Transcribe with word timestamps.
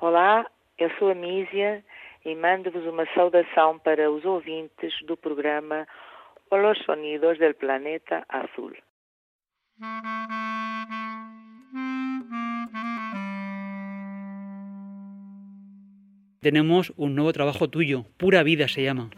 Olá, 0.00 0.46
eu 0.78 0.88
sou 0.98 1.10
a 1.10 1.14
Mísia 1.14 1.84
e 2.24 2.34
mando-vos 2.34 2.86
uma 2.86 3.04
saudação 3.12 3.78
para 3.78 4.10
os 4.10 4.24
ouvintes 4.24 4.94
do 5.06 5.14
programa 5.14 5.86
Los 6.50 6.78
Sonidos 6.86 7.38
del 7.38 7.54
Planeta 7.54 8.24
Azul. 8.26 8.78
Tenemos 16.40 16.94
un 16.96 17.14
nuevo 17.14 17.34
trabajo 17.34 17.68
tuyo, 17.68 18.06
Pura 18.16 18.42
Vida 18.42 18.68
se 18.68 18.82
llama. 18.82 19.10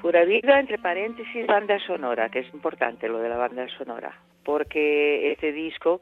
Pura 0.00 0.24
Vida, 0.24 0.58
entre 0.58 0.78
paréntesis, 0.78 1.46
banda 1.46 1.78
sonora, 1.80 2.30
que 2.30 2.38
es 2.38 2.54
importante 2.54 3.08
lo 3.08 3.18
de 3.18 3.28
la 3.28 3.36
banda 3.36 3.68
sonora, 3.76 4.18
porque 4.42 5.32
este 5.32 5.52
disco 5.52 6.00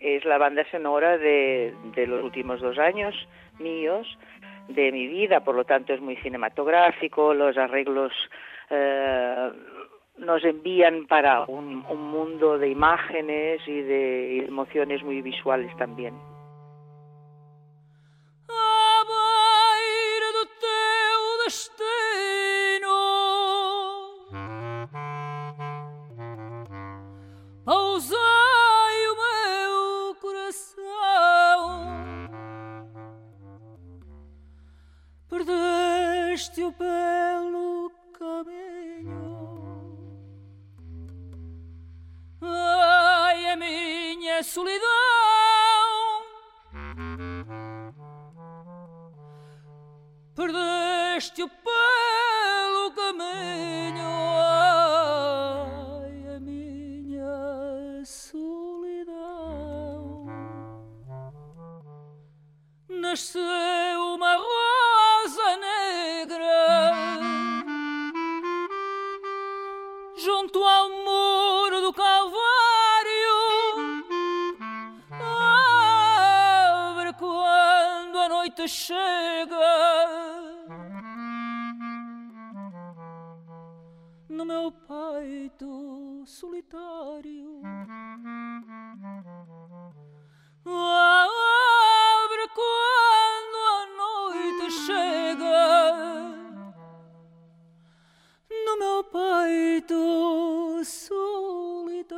es 0.00 0.24
la 0.24 0.38
banda 0.38 0.64
sonora 0.70 1.18
de, 1.18 1.74
de 1.94 2.06
los 2.06 2.22
últimos 2.24 2.60
dos 2.60 2.78
años 2.78 3.14
míos, 3.58 4.06
de 4.68 4.92
mi 4.92 5.06
vida, 5.06 5.40
por 5.40 5.54
lo 5.54 5.64
tanto 5.64 5.92
es 5.92 6.00
muy 6.00 6.16
cinematográfico, 6.16 7.34
los 7.34 7.56
arreglos 7.56 8.12
eh, 8.70 9.50
nos 10.18 10.44
envían 10.44 11.06
para 11.06 11.44
un, 11.44 11.84
un, 11.88 12.10
mundo 12.10 12.58
de 12.58 12.68
imágenes 12.68 13.60
y 13.66 13.80
de 13.82 14.38
emociones 14.46 15.02
muy 15.04 15.22
visuales 15.22 15.74
también. 15.76 16.14
Meu 84.66 84.72
peito 84.72 86.24
solitário. 86.26 87.62
Abre 90.64 92.48
quando 92.54 93.56
a 93.70 93.86
noite 93.96 94.70
chega 94.72 95.68
no 98.64 98.78
meu 98.78 99.04
peito 99.04 100.82
solitário, 100.84 102.16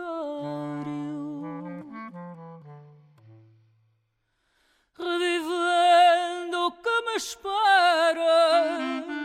revivendo 4.96 6.66
o 6.66 6.72
que 6.72 7.00
me 7.02 7.16
espera. 7.16 9.17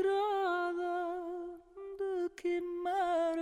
Estrada 0.00 1.60
de 1.98 2.30
quimera. 2.36 3.40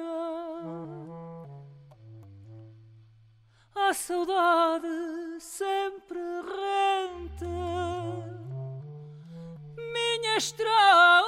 a 3.74 3.94
saudade 3.94 4.88
sempre 5.40 6.18
rente, 6.18 7.46
minha 9.76 10.36
estrada 10.36 11.27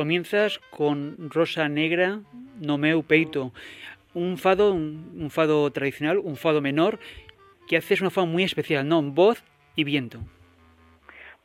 Comienzas 0.00 0.58
con 0.70 1.28
Rosa 1.28 1.68
Negra, 1.68 2.20
No 2.58 2.78
meu 2.78 3.02
peito, 3.04 3.52
un 4.14 4.38
fado, 4.38 4.72
un, 4.72 5.28
fado 5.28 5.68
tradicional, 5.76 6.16
un 6.16 6.36
fado 6.40 6.62
menor, 6.62 6.98
que 7.68 7.76
haces 7.76 8.00
una 8.00 8.08
forma 8.08 8.32
muy 8.32 8.44
especial, 8.44 8.88
¿no? 8.88 9.02
Voz 9.02 9.44
y 9.76 9.84
viento. 9.84 10.20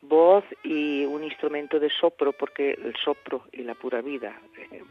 Voz 0.04 0.46
y 0.64 1.04
un 1.04 1.26
instrumento 1.26 1.82
de 1.82 1.90
sopro, 1.90 2.32
porque 2.32 2.80
el 2.82 2.96
sopro 2.96 3.44
y 3.52 3.64
la 3.64 3.76
pura 3.76 4.00
vida, 4.00 4.40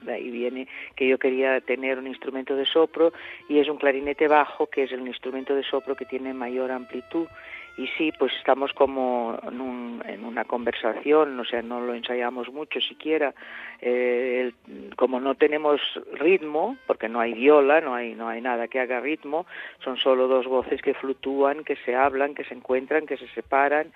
de 0.02 0.12
ahí 0.12 0.28
viene 0.28 0.68
que 0.94 1.08
yo 1.08 1.16
quería 1.18 1.58
tener 1.62 1.98
un 1.98 2.06
instrumento 2.06 2.54
de 2.56 2.66
sopro 2.66 3.14
y 3.48 3.60
es 3.60 3.68
un 3.70 3.78
clarinete 3.78 4.28
bajo, 4.28 4.66
que 4.66 4.82
es 4.82 4.92
el 4.92 5.06
instrumento 5.06 5.54
de 5.54 5.62
sopro 5.62 5.96
que 5.96 6.04
tiene 6.04 6.34
mayor 6.34 6.70
amplitud. 6.70 7.28
Y 7.76 7.88
sí, 7.98 8.12
pues 8.16 8.32
estamos 8.36 8.72
como 8.72 9.36
en, 9.42 9.60
un, 9.60 10.02
en 10.06 10.24
una 10.24 10.44
conversación, 10.44 11.38
o 11.40 11.44
sea, 11.44 11.60
no 11.60 11.80
lo 11.80 11.94
ensayamos 11.94 12.52
mucho 12.52 12.80
siquiera. 12.80 13.34
Eh, 13.80 14.52
el, 14.68 14.94
como 14.94 15.18
no 15.18 15.34
tenemos 15.34 15.80
ritmo, 16.12 16.76
porque 16.86 17.08
no 17.08 17.18
hay 17.18 17.34
viola, 17.34 17.80
no 17.80 17.94
hay, 17.94 18.14
no 18.14 18.28
hay 18.28 18.40
nada 18.40 18.68
que 18.68 18.78
haga 18.78 19.00
ritmo, 19.00 19.46
son 19.82 19.96
solo 19.96 20.28
dos 20.28 20.46
voces 20.46 20.80
que 20.82 20.94
fluctúan, 20.94 21.64
que 21.64 21.74
se 21.84 21.96
hablan, 21.96 22.34
que 22.34 22.44
se 22.44 22.54
encuentran, 22.54 23.06
que 23.06 23.16
se 23.16 23.26
separan. 23.28 23.92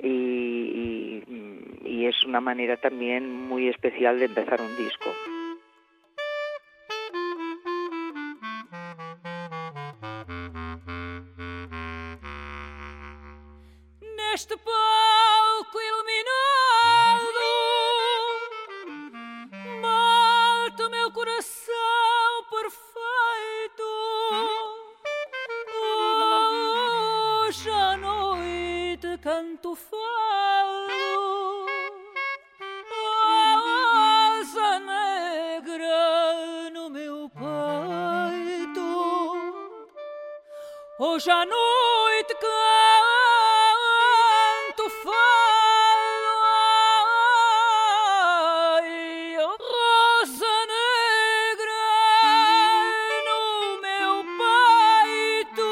Y, 0.00 1.24
y, 1.26 1.84
y 1.84 2.06
es 2.06 2.24
una 2.24 2.40
manera 2.40 2.76
también 2.76 3.30
muy 3.30 3.68
especial 3.68 4.18
de 4.20 4.26
empezar 4.26 4.60
un 4.60 4.76
disco. 4.76 5.10
Hoje 41.00 41.30
à 41.30 41.46
noite 41.46 42.34
canto 42.40 42.50
falo 44.90 46.34
ai, 48.74 49.36
oh, 49.38 49.56
rosa 49.70 50.54
negra 50.74 51.82
no 53.28 53.40
meu 53.80 54.24
peito. 54.40 55.70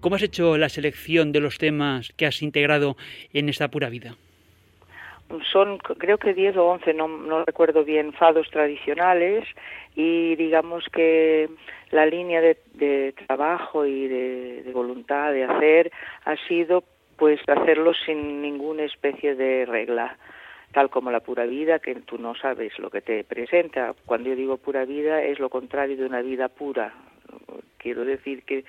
¿Cómo 0.00 0.16
has 0.16 0.22
hecho 0.22 0.58
la 0.58 0.68
selección 0.68 1.30
de 1.30 1.38
los 1.38 1.58
temas 1.58 2.12
que 2.16 2.26
has 2.26 2.42
integrado 2.42 2.96
en 3.32 3.48
esta 3.48 3.70
pura 3.70 3.88
vida? 3.88 4.16
Son, 5.50 5.78
creo 5.78 6.18
que 6.18 6.34
10 6.34 6.56
o 6.56 6.66
11, 6.66 6.94
no, 6.94 7.08
no 7.08 7.44
recuerdo 7.44 7.84
bien, 7.84 8.12
fados 8.12 8.50
tradicionales 8.50 9.44
y 9.94 10.36
digamos 10.36 10.84
que 10.92 11.48
la 11.90 12.06
línea 12.06 12.40
de, 12.40 12.58
de 12.74 13.14
trabajo 13.26 13.86
y 13.86 14.08
de, 14.08 14.62
de, 14.62 14.72
voluntad 14.72 15.32
de 15.32 15.44
hacer 15.44 15.92
ha 16.24 16.36
sido 16.48 16.84
pues 17.16 17.40
hacerlo 17.48 17.92
sin 17.94 18.42
ninguna 18.42 18.84
especie 18.84 19.34
de 19.34 19.64
regla 19.66 20.16
tal 20.72 20.88
como 20.88 21.10
la 21.10 21.20
pura 21.20 21.44
vida, 21.44 21.78
que 21.78 21.94
tú 21.96 22.18
no 22.18 22.34
sabes 22.34 22.78
lo 22.78 22.90
que 22.90 23.02
te 23.02 23.24
presenta. 23.24 23.94
Cuando 24.06 24.30
yo 24.30 24.36
digo 24.36 24.56
pura 24.56 24.84
vida 24.84 25.22
es 25.22 25.38
lo 25.38 25.50
contrario 25.50 25.96
de 25.96 26.06
una 26.06 26.22
vida 26.22 26.48
pura. 26.48 26.94
Quiero 27.76 28.04
decir 28.04 28.42
que 28.44 28.64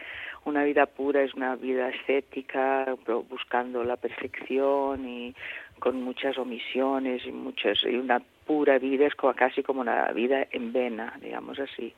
una 0.45 0.63
vida 0.63 0.85
pura 0.85 1.21
es 1.21 1.33
una 1.33 1.55
vida 1.55 1.89
estética, 1.89 2.95
buscando 3.29 3.83
la 3.83 3.95
perfección 3.95 5.07
y 5.07 5.35
con 5.79 6.01
muchas 6.01 6.37
omisiones 6.37 7.25
y 7.25 7.31
muchas 7.31 7.83
y 7.83 7.95
una 7.95 8.21
pura 8.45 8.77
vida 8.79 9.05
es 9.07 9.15
casi 9.35 9.63
como 9.63 9.81
una 9.81 10.11
vida 10.11 10.47
en 10.51 10.73
vena, 10.73 11.13
digamos 11.21 11.59
así 11.59 11.93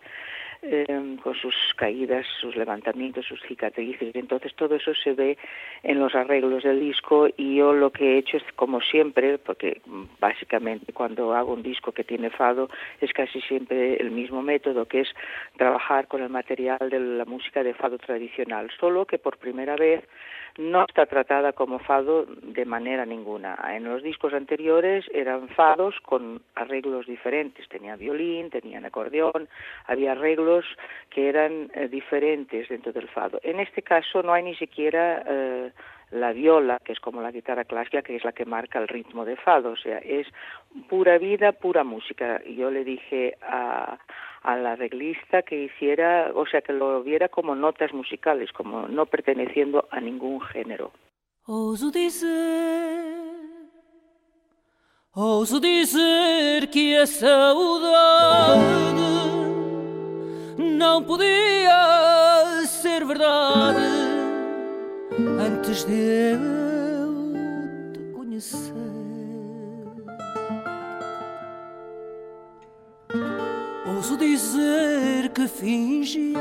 eh, 0.68 1.18
con 1.22 1.36
sus 1.36 1.56
caídas, 1.76 2.26
sus 2.42 2.56
levantamientos, 2.56 3.26
sus 3.26 3.42
cicatrices. 3.42 4.16
Entonces 4.16 4.54
todo 4.56 4.76
eso 4.76 4.94
se 4.96 5.14
ve 5.14 5.38
en 5.84 6.00
los 6.00 6.16
arreglos 6.16 6.64
del 6.64 6.80
disco 6.80 7.28
y 7.38 7.58
yo 7.58 7.74
lo 7.74 7.92
que 7.92 8.16
he 8.16 8.18
hecho 8.18 8.38
es 8.38 8.44
como 8.56 8.82
siempre, 8.82 9.38
porque 9.38 9.82
básicamente 10.20 10.92
cuando 10.94 11.36
hago 11.36 11.54
un 11.54 11.62
disco 11.62 11.92
que 11.92 12.04
tiene 12.04 12.30
fado 12.30 12.70
es 13.00 13.14
casi 13.14 13.42
siempre 13.42 13.98
el 13.98 14.12
mismo 14.12 14.42
método, 14.42 14.86
que 14.86 15.02
es 15.02 15.10
trabajar 15.58 16.08
con 16.08 16.24
el 16.24 16.30
material 16.30 16.90
de 16.90 17.00
la 17.00 17.26
música 17.26 17.64
de 17.64 17.74
fado 17.74 17.98
tradicional, 17.98 18.72
solo 18.80 19.06
que 19.06 19.20
por 19.20 19.38
primera 19.38 19.76
vez 19.76 20.04
no 20.58 20.86
está 20.86 21.06
tratada 21.06 21.54
como 21.54 21.80
fado 21.80 22.26
de 22.26 22.66
manera 22.66 23.06
ninguna. 23.06 23.58
En 23.74 23.84
los 23.84 24.04
discos 24.04 24.34
anteriores 24.34 25.06
eran 25.14 25.50
fados 25.50 25.96
con 26.02 26.42
arreglos 26.56 27.06
diferentes, 27.08 27.68
tenía 27.68 27.96
violín, 27.96 28.50
tenían 28.50 28.86
acordeón, 28.86 29.50
había 29.86 30.14
arreglos 30.14 30.66
que 31.10 31.30
eran 31.30 31.70
eh, 31.74 31.88
diferentes 31.90 32.70
dentro 32.70 32.94
del 32.94 33.08
fado. 33.10 33.40
En 33.44 33.60
este 33.60 33.82
caso 33.82 34.24
no 34.24 34.34
hay 34.34 34.44
ni 34.44 34.56
siquiera 34.56 35.24
eh, 35.28 35.72
la 36.12 36.32
viola, 36.32 36.80
que 36.84 36.94
es 36.94 37.00
como 37.00 37.22
la 37.22 37.32
guitarra 37.32 37.66
clásica, 37.66 38.02
que 38.02 38.16
es 38.16 38.24
la 38.24 38.32
que 38.32 38.46
marca 38.46 38.80
el 38.80 38.88
ritmo 38.88 39.26
de 39.26 39.36
fado, 39.36 39.72
o 39.72 39.78
sea, 39.78 39.98
es 39.98 40.28
pura 40.88 41.18
vida, 41.18 41.52
pura 41.52 41.84
música. 41.84 42.42
Yo 42.46 42.72
le 42.72 42.84
dije 42.84 43.36
a, 43.42 43.98
la 44.56 44.74
arreglista 44.74 45.42
que 45.42 45.64
hiciera, 45.64 46.32
o 46.36 46.46
sea, 46.46 46.62
que 46.62 46.74
lo 46.74 47.02
viera 47.02 47.30
como 47.30 47.56
notas 47.56 47.92
musicales, 47.94 48.52
como 48.52 48.88
no 48.88 49.08
perteneciendo 49.08 49.88
a 49.90 50.00
ningún 50.00 50.40
género. 50.42 50.92
Ouso 51.48 51.92
dizer, 51.92 52.30
ouso 55.14 55.60
dizer 55.60 56.70
que 56.70 56.98
a 56.98 57.06
saudade 57.06 58.56
não 60.58 61.04
podia 61.04 62.64
ser 62.66 63.06
verdade 63.06 63.80
antes 65.40 65.84
de 65.86 66.34
eu 66.34 67.94
te 67.94 68.12
conhecer. 68.14 68.75
Dizer 74.46 75.30
que 75.30 75.48
fingia 75.48 76.40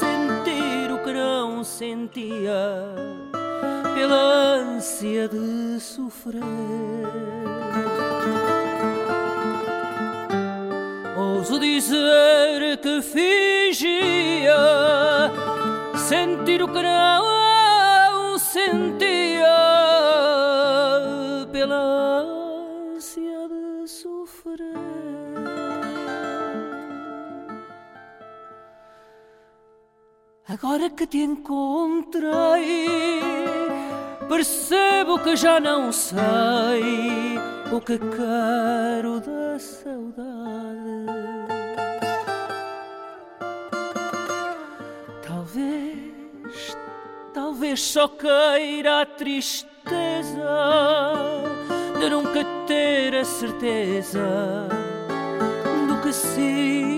sentir 0.00 0.90
o 0.90 0.98
que 1.04 1.12
não 1.12 1.62
sentia 1.62 2.86
pela 3.94 4.16
ânsia 4.16 5.28
de 5.28 5.78
sofrer. 5.78 6.42
Ouso 11.18 11.58
dizer 11.60 12.78
que 12.80 13.02
fingia 13.02 14.56
sentir 15.96 16.62
o 16.62 16.68
que 16.68 16.82
não 16.82 18.38
sentia 18.38 19.17
Agora 30.48 30.88
que 30.88 31.06
te 31.06 31.18
encontrei, 31.18 32.30
percebo 34.28 35.18
que 35.18 35.36
já 35.36 35.60
não 35.60 35.92
sei 35.92 37.38
o 37.70 37.80
que 37.80 37.98
quero 37.98 39.20
da 39.20 39.58
saudade. 39.58 40.08
talvez 47.34 47.82
só 47.82 48.08
queira 48.08 49.02
a 49.02 49.06
tristeza 49.06 49.66
de 51.98 52.08
nunca 52.08 52.44
ter 52.66 53.14
a 53.14 53.24
certeza 53.24 54.68
do 55.88 56.00
que 56.00 56.12
sinto 56.12 56.97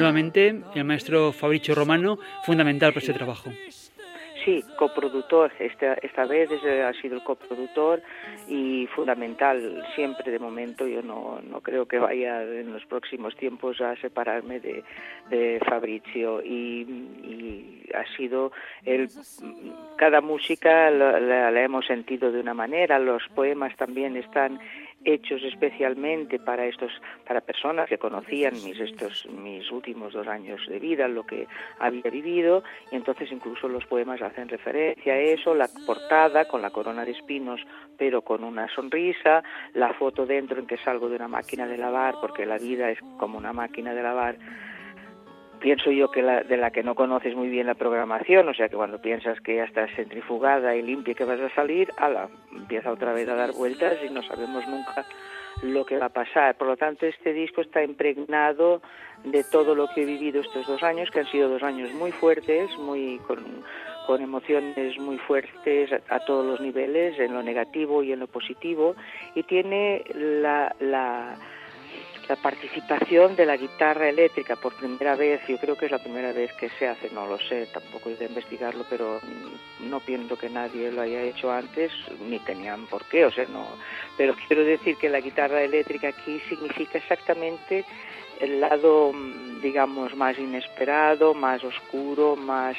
Nuevamente, 0.00 0.62
el 0.74 0.84
maestro 0.84 1.30
Fabricio 1.30 1.74
Romano, 1.74 2.18
fundamental 2.44 2.92
para 2.92 3.00
este 3.00 3.12
trabajo. 3.12 3.50
Sí, 4.44 4.64
coproductor. 4.78 5.52
Esta, 5.58 5.92
esta 5.94 6.24
vez 6.24 6.48
ha 6.50 6.92
sido 6.94 7.16
el 7.16 7.22
coproductor 7.22 8.00
y 8.48 8.86
fundamental 8.94 9.84
siempre 9.94 10.32
de 10.32 10.38
momento. 10.38 10.86
Yo 10.86 11.02
no, 11.02 11.40
no 11.42 11.60
creo 11.60 11.86
que 11.86 11.98
vaya 11.98 12.42
en 12.42 12.72
los 12.72 12.84
próximos 12.86 13.36
tiempos 13.36 13.82
a 13.82 13.94
separarme 13.96 14.58
de, 14.60 14.82
de 15.28 15.60
y, 16.44 16.50
y 16.50 17.90
ha 17.94 18.16
sido 18.16 18.52
el, 18.86 19.10
cada 19.98 20.22
música 20.22 20.90
la, 20.90 21.20
la, 21.20 21.50
la 21.50 21.62
hemos 21.62 21.84
sentido 21.86 22.32
de 22.32 22.40
una 22.40 22.54
manera. 22.54 22.98
Los 22.98 23.22
poemas 23.34 23.76
también 23.76 24.16
están 24.16 24.58
hechos 25.04 25.42
especialmente 25.42 26.38
para 26.38 26.66
estos 26.66 26.90
para 27.26 27.40
personas 27.40 27.88
que 27.88 27.98
conocían 27.98 28.54
mis 28.64 28.78
estos 28.78 29.26
mis 29.26 29.70
últimos 29.70 30.12
dos 30.12 30.26
años 30.26 30.60
de 30.68 30.78
vida 30.78 31.08
lo 31.08 31.24
que 31.24 31.46
había 31.78 32.10
vivido 32.10 32.62
y 32.90 32.96
entonces 32.96 33.30
incluso 33.32 33.68
los 33.68 33.84
poemas 33.86 34.20
hacen 34.20 34.48
referencia 34.48 35.14
a 35.14 35.18
eso 35.18 35.54
la 35.54 35.68
portada 35.86 36.46
con 36.46 36.60
la 36.60 36.70
corona 36.70 37.04
de 37.04 37.12
espinos 37.12 37.60
pero 37.96 38.22
con 38.22 38.44
una 38.44 38.68
sonrisa 38.74 39.42
la 39.74 39.94
foto 39.94 40.26
dentro 40.26 40.58
en 40.60 40.66
que 40.66 40.76
salgo 40.78 41.08
de 41.08 41.16
una 41.16 41.28
máquina 41.28 41.66
de 41.66 41.78
lavar 41.78 42.14
porque 42.20 42.44
la 42.44 42.58
vida 42.58 42.90
es 42.90 42.98
como 43.18 43.38
una 43.38 43.52
máquina 43.52 43.94
de 43.94 44.02
lavar 44.02 44.36
pienso 45.60 45.90
yo 45.90 46.10
que 46.10 46.22
la, 46.22 46.42
de 46.42 46.56
la 46.56 46.70
que 46.70 46.82
no 46.82 46.94
conoces 46.94 47.36
muy 47.36 47.48
bien 47.48 47.66
la 47.66 47.74
programación, 47.74 48.48
o 48.48 48.54
sea 48.54 48.68
que 48.68 48.76
cuando 48.76 49.00
piensas 49.00 49.40
que 49.40 49.56
ya 49.56 49.64
estás 49.64 49.90
centrifugada 49.94 50.74
y 50.74 50.82
limpia 50.82 51.14
que 51.14 51.24
vas 51.24 51.40
a 51.40 51.54
salir, 51.54 51.92
ala, 51.96 52.28
empieza 52.52 52.90
otra 52.90 53.12
vez 53.12 53.28
a 53.28 53.34
dar 53.34 53.52
vueltas 53.52 53.98
y 54.04 54.12
no 54.12 54.22
sabemos 54.22 54.66
nunca 54.66 55.06
lo 55.62 55.84
que 55.84 55.98
va 55.98 56.06
a 56.06 56.10
pasar. 56.10 56.56
Por 56.56 56.68
lo 56.68 56.76
tanto, 56.76 57.06
este 57.06 57.32
disco 57.32 57.60
está 57.60 57.82
impregnado 57.82 58.80
de 59.24 59.44
todo 59.44 59.74
lo 59.74 59.88
que 59.88 60.02
he 60.02 60.06
vivido 60.06 60.40
estos 60.40 60.66
dos 60.66 60.82
años, 60.82 61.10
que 61.10 61.20
han 61.20 61.26
sido 61.26 61.48
dos 61.48 61.62
años 61.62 61.92
muy 61.92 62.12
fuertes, 62.12 62.70
muy 62.78 63.18
con, 63.26 63.38
con 64.06 64.22
emociones 64.22 64.98
muy 64.98 65.18
fuertes 65.18 65.90
a, 65.92 66.14
a, 66.14 66.20
todos 66.20 66.46
los 66.46 66.60
niveles, 66.60 67.18
en 67.18 67.34
lo 67.34 67.42
negativo 67.42 68.02
y 68.02 68.12
en 68.12 68.20
lo 68.20 68.26
positivo, 68.26 68.96
y 69.34 69.42
tiene 69.42 70.04
la, 70.14 70.74
la 70.80 71.36
la 72.30 72.36
participación 72.36 73.34
de 73.34 73.44
la 73.44 73.56
guitarra 73.56 74.08
eléctrica 74.08 74.54
por 74.54 74.72
primera 74.74 75.16
vez, 75.16 75.40
yo 75.48 75.58
creo 75.58 75.76
que 75.76 75.86
es 75.86 75.90
la 75.90 75.98
primera 75.98 76.32
vez 76.32 76.52
que 76.52 76.68
se 76.68 76.86
hace, 76.86 77.10
no 77.10 77.26
lo 77.26 77.36
sé, 77.40 77.66
tampoco 77.66 78.08
he 78.08 78.14
de 78.14 78.26
investigarlo, 78.26 78.84
pero 78.88 79.18
no 79.80 79.98
pienso 79.98 80.38
que 80.38 80.48
nadie 80.48 80.92
lo 80.92 81.02
haya 81.02 81.22
hecho 81.22 81.50
antes, 81.50 81.90
ni 82.28 82.38
tenían 82.38 82.86
por 82.86 83.04
qué, 83.06 83.24
o 83.24 83.32
sea, 83.32 83.46
no, 83.46 83.66
pero 84.16 84.36
quiero 84.46 84.62
decir 84.62 84.96
que 84.96 85.08
la 85.08 85.18
guitarra 85.18 85.60
eléctrica 85.62 86.10
aquí 86.10 86.38
significa 86.48 86.98
exactamente 86.98 87.84
el 88.38 88.60
lado, 88.60 89.10
digamos, 89.60 90.14
más 90.14 90.38
inesperado, 90.38 91.34
más 91.34 91.64
oscuro, 91.64 92.36
más 92.36 92.76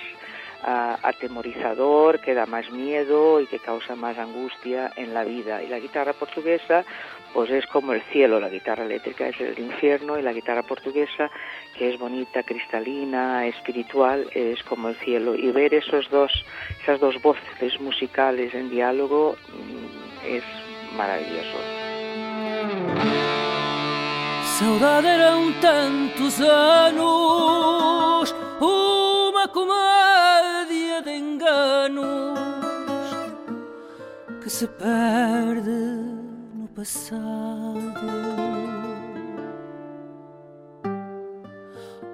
uh, 0.63 0.96
atemorizador, 1.03 2.22
que 2.22 2.34
da 2.34 2.46
más 2.46 2.72
miedo 2.72 3.41
y 3.41 3.48
que 3.48 3.60
causa 3.60 3.96
más 3.96 4.17
angustia 4.17 4.93
en 4.96 5.13
la 5.13 5.24
vida. 5.24 5.62
Y 5.62 5.67
la 5.67 5.77
guitarra 5.79 6.13
portuguesa 6.13 6.86
pues 7.33 7.50
es 7.50 7.65
como 7.67 7.93
el 7.93 8.01
cielo, 8.11 8.39
la 8.39 8.50
guitarra 8.50 8.85
eléctrica 8.85 9.27
es 9.27 9.39
el 9.39 9.57
infierno 9.59 10.17
y 10.17 10.21
la 10.21 10.33
guitarra 10.33 10.63
portuguesa, 10.63 11.29
que 11.77 11.93
es 11.93 12.00
bonita, 12.00 12.43
cristalina, 12.43 13.47
espiritual, 13.47 14.27
es 14.33 14.61
como 14.63 14.89
el 14.89 14.95
cielo. 14.95 15.35
Y 15.35 15.51
ver 15.51 15.73
esos 15.73 16.09
dos, 16.09 16.31
esas 16.81 17.00
dos 17.00 17.21
voces 17.21 17.79
musicales 17.79 18.53
en 18.53 18.69
diálogo 18.69 19.35
es 20.25 20.43
maravilloso. 20.95 21.57
saudade 24.61 25.07
eram 25.07 25.51
tantos 25.53 26.39
anos, 26.39 28.35
uma 28.59 29.47
comédia 29.47 31.01
de 31.01 31.15
enganos 31.15 32.38
que 34.43 34.50
se 34.51 34.67
perde 34.67 36.30
passado. 36.75 38.01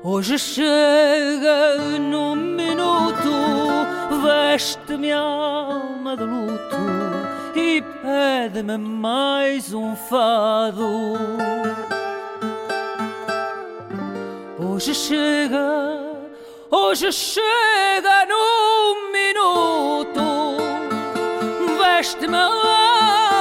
Hoje 0.03 0.37
chega 0.37 1.75
num 1.99 2.35
minuto, 2.35 3.31
veste-me 4.21 5.11
alma 5.11 6.15
de 6.15 6.23
luto 6.23 6.77
e 7.55 7.81
pede-me 8.01 8.77
mais 8.77 9.73
um 9.73 9.95
fado. 9.95 11.17
Hoje 14.59 14.93
chega, 14.93 15.99
hoje 16.71 17.11
chega 17.11 18.25
num 18.25 19.11
minuto, 19.11 20.57
veste-me 21.79 22.37
alma 22.37 23.36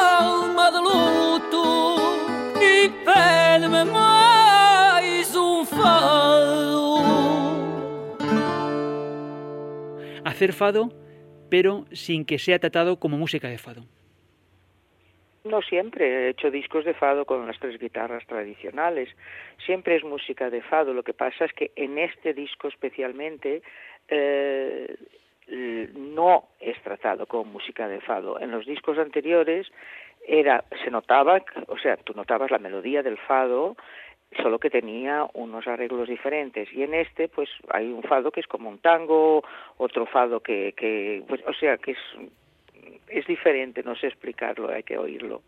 Hacer 10.36 10.52
fado, 10.52 10.90
pero 11.48 11.86
sin 11.92 12.26
que 12.26 12.38
sea 12.38 12.58
tratado 12.58 13.00
como 13.00 13.16
música 13.16 13.48
de 13.48 13.56
fado. 13.56 13.84
No 15.44 15.62
siempre, 15.62 16.04
he 16.26 16.28
hecho 16.28 16.50
discos 16.50 16.84
de 16.84 16.92
fado 16.92 17.24
con 17.24 17.46
las 17.46 17.58
tres 17.58 17.80
guitarras 17.80 18.26
tradicionales. 18.26 19.08
Siempre 19.64 19.96
es 19.96 20.04
música 20.04 20.50
de 20.50 20.60
fado. 20.60 20.92
Lo 20.92 21.04
que 21.04 21.14
pasa 21.14 21.46
es 21.46 21.54
que 21.54 21.70
en 21.74 21.96
este 21.96 22.34
disco 22.34 22.68
especialmente 22.68 23.62
eh, 24.08 24.94
no 25.96 26.48
es 26.60 26.78
tratado 26.82 27.24
como 27.24 27.52
música 27.52 27.88
de 27.88 28.02
fado. 28.02 28.38
En 28.38 28.50
los 28.50 28.66
discos 28.66 28.98
anteriores 28.98 29.66
era, 30.28 30.64
se 30.84 30.90
notaba, 30.90 31.42
o 31.68 31.78
sea, 31.78 31.96
tú 31.96 32.12
notabas 32.12 32.50
la 32.50 32.58
melodía 32.58 33.02
del 33.02 33.16
fado, 33.16 33.74
solo 34.42 34.58
que 34.58 34.70
tenía 34.70 35.26
unos 35.34 35.66
arreglos 35.66 36.08
diferentes. 36.08 36.72
Y 36.72 36.82
en 36.82 36.94
este, 36.94 37.28
pues, 37.28 37.48
hay 37.70 37.92
un 37.92 38.02
fado 38.02 38.30
que 38.30 38.40
es 38.40 38.46
como 38.46 38.68
un 38.68 38.78
tango, 38.78 39.42
otro 39.76 40.06
fado 40.06 40.40
que, 40.40 40.74
que 40.76 41.22
pues, 41.28 41.40
o 41.46 41.52
sea, 41.54 41.78
que 41.78 41.92
es 41.92 41.98
es 43.08 43.26
diferente, 43.26 43.82
no 43.82 43.94
sé 43.96 44.08
explicarlo, 44.08 44.70
hay 44.70 44.82
que 44.82 44.98
oírlo. 44.98 45.42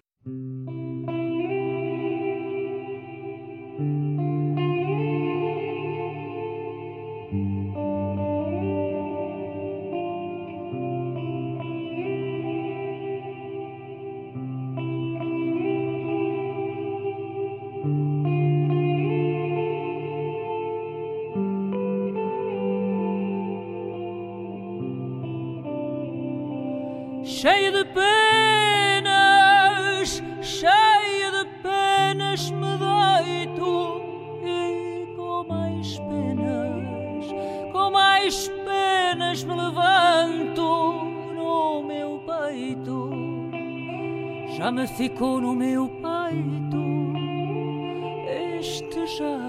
Já 44.68 44.72
me 44.72 44.86
ficou 44.86 45.40
no 45.40 45.54
meu 45.54 45.88
peito 45.88 46.76
este 48.58 49.06
jeito, 49.06 49.47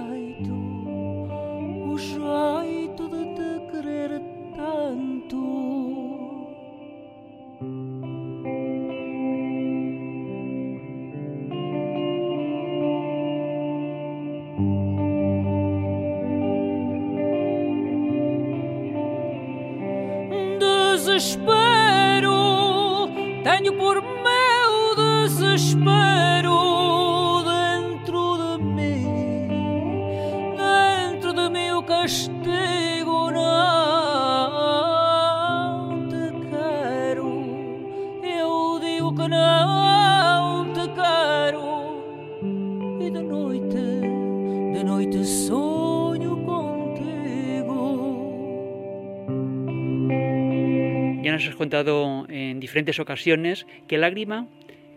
Ya 51.23 51.33
nos 51.33 51.47
has 51.47 51.55
contado 51.55 52.25
en 52.29 52.59
diferentes 52.59 52.99
ocasiones 52.99 53.67
que 53.87 53.97
Lágrima 53.97 54.47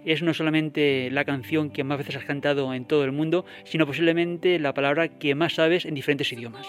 es 0.05 0.23
no 0.23 0.35
solamente 0.35 1.11
la 1.11 1.25
canción 1.25 1.71
que 1.71 1.85
más 1.85 1.99
veces 1.99 2.17
has 2.17 2.25
cantado 2.25 2.75
en 2.75 2.85
todo 2.85 3.05
el 3.05 3.13
mundo, 3.13 3.45
sino 3.65 3.87
posiblemente 3.87 4.59
la 4.59 4.75
palabra 4.75 5.09
que 5.09 5.35
más 5.35 5.55
sabes 5.55 5.85
en 5.85 5.95
diferentes 5.95 6.33
idiomas. 6.33 6.67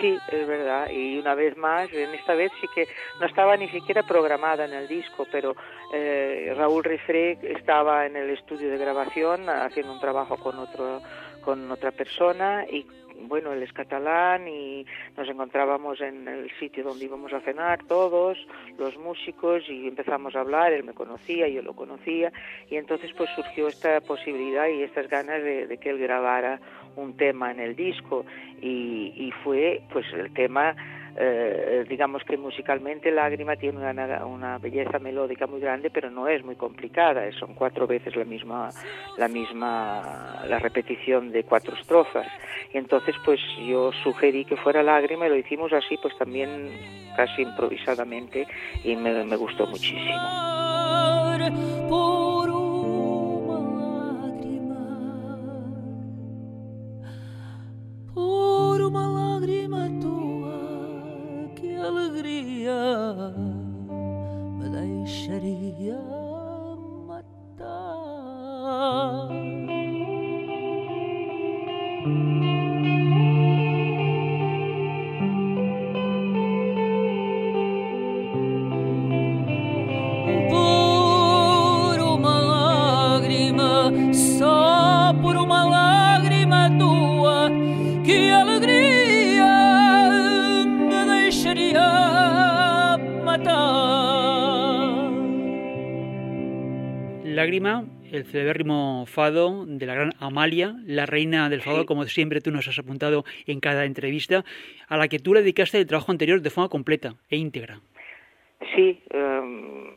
Sí, 0.00 0.18
es 0.32 0.46
verdad. 0.46 0.90
Y 0.90 1.18
una 1.18 1.34
vez 1.34 1.56
más, 1.56 1.92
en 1.92 2.14
esta 2.14 2.34
vez 2.34 2.50
sí 2.60 2.66
que 2.74 2.88
no 3.20 3.26
estaba 3.26 3.56
ni 3.56 3.68
siquiera 3.68 4.02
programada 4.02 4.64
en 4.64 4.72
el 4.72 4.88
disco, 4.88 5.26
pero 5.30 5.54
eh, 5.92 6.52
Raúl 6.56 6.82
Refré 6.84 7.38
estaba 7.42 8.06
en 8.06 8.16
el 8.16 8.30
estudio 8.30 8.70
de 8.70 8.78
grabación 8.78 9.48
haciendo 9.48 9.92
un 9.92 10.00
trabajo 10.00 10.36
con 10.36 10.58
otro 10.58 11.00
con 11.44 11.70
otra 11.70 11.90
persona 11.92 12.64
y 12.70 12.86
bueno, 13.28 13.52
él 13.52 13.62
es 13.62 13.72
catalán 13.72 14.48
y 14.48 14.86
nos 15.16 15.28
encontrábamos 15.28 16.00
en 16.00 16.28
el 16.28 16.50
sitio 16.58 16.84
donde 16.84 17.04
íbamos 17.04 17.32
a 17.32 17.40
cenar 17.40 17.84
todos, 17.86 18.38
los 18.78 18.96
músicos, 18.98 19.62
y 19.68 19.88
empezamos 19.88 20.34
a 20.36 20.40
hablar, 20.40 20.72
él 20.72 20.84
me 20.84 20.92
conocía, 20.92 21.48
yo 21.48 21.62
lo 21.62 21.74
conocía, 21.74 22.32
y 22.70 22.76
entonces 22.76 23.12
pues 23.16 23.30
surgió 23.34 23.68
esta 23.68 24.00
posibilidad 24.00 24.68
y 24.68 24.82
estas 24.82 25.08
ganas 25.08 25.42
de, 25.42 25.66
de 25.66 25.78
que 25.78 25.90
él 25.90 25.98
grabara 25.98 26.60
un 26.96 27.16
tema 27.16 27.50
en 27.50 27.60
el 27.60 27.74
disco 27.74 28.24
y, 28.60 29.12
y 29.16 29.32
fue 29.42 29.82
pues 29.92 30.06
el 30.12 30.32
tema 30.32 30.74
eh, 31.16 31.84
digamos 31.88 32.24
que 32.24 32.36
musicalmente 32.36 33.10
Lágrima 33.10 33.56
tiene 33.56 33.78
una, 33.78 34.26
una, 34.26 34.58
belleza 34.58 34.98
melódica 34.98 35.46
muy 35.46 35.60
grande, 35.60 35.90
pero 35.90 36.10
no 36.10 36.26
es 36.28 36.44
muy 36.44 36.56
complicada. 36.56 37.22
Son 37.38 37.54
cuatro 37.54 37.86
veces 37.86 38.16
la 38.16 38.24
misma, 38.24 38.70
la 39.16 39.28
misma, 39.28 40.42
la 40.48 40.58
repetición 40.58 41.30
de 41.30 41.44
cuatro 41.44 41.76
estrofas. 41.76 42.26
Y 42.72 42.78
entonces, 42.78 43.14
pues 43.24 43.40
yo 43.64 43.92
sugerí 44.02 44.44
que 44.44 44.56
fuera 44.56 44.82
Lágrima 44.82 45.26
y 45.26 45.30
lo 45.30 45.36
hicimos 45.36 45.72
así, 45.72 45.96
pues 46.02 46.16
también 46.18 46.70
casi 47.16 47.42
improvisadamente 47.42 48.46
y 48.82 48.96
me, 48.96 49.24
me 49.24 49.36
gustó 49.36 49.66
muchísimo. 49.66 50.18
Celebérrimo 98.34 99.06
fado 99.06 99.64
de 99.64 99.86
la 99.86 99.94
gran 99.94 100.10
Amalia, 100.18 100.74
la 100.84 101.06
reina 101.06 101.48
del 101.48 101.62
fado, 101.62 101.86
como 101.86 102.04
siempre 102.06 102.40
tú 102.40 102.50
nos 102.50 102.66
has 102.66 102.80
apuntado 102.80 103.24
en 103.46 103.60
cada 103.60 103.84
entrevista, 103.84 104.44
a 104.88 104.96
la 104.96 105.06
que 105.06 105.20
tú 105.20 105.34
le 105.34 105.40
dedicaste 105.40 105.78
el 105.78 105.86
trabajo 105.86 106.10
anterior 106.10 106.40
de 106.40 106.50
forma 106.50 106.68
completa 106.68 107.14
e 107.30 107.36
íntegra. 107.36 107.78
Sí, 108.74 108.98
em, 109.10 109.94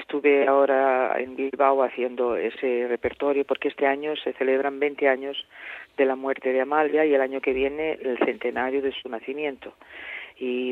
estuve 0.00 0.48
ahora 0.48 1.14
en 1.20 1.36
Bilbao 1.36 1.84
haciendo 1.84 2.34
ese 2.34 2.88
repertorio 2.88 3.44
porque 3.44 3.68
este 3.68 3.86
año 3.86 4.16
se 4.16 4.32
celebran 4.32 4.80
20 4.80 5.06
años 5.08 5.36
de 5.96 6.04
la 6.04 6.16
muerte 6.16 6.52
de 6.52 6.60
Amalia 6.60 7.06
y 7.06 7.14
el 7.14 7.20
año 7.20 7.40
que 7.40 7.52
viene 7.52 7.92
el 8.02 8.18
centenario 8.24 8.82
de 8.82 8.90
su 8.90 9.08
nacimiento. 9.08 9.72
Y, 10.40 10.70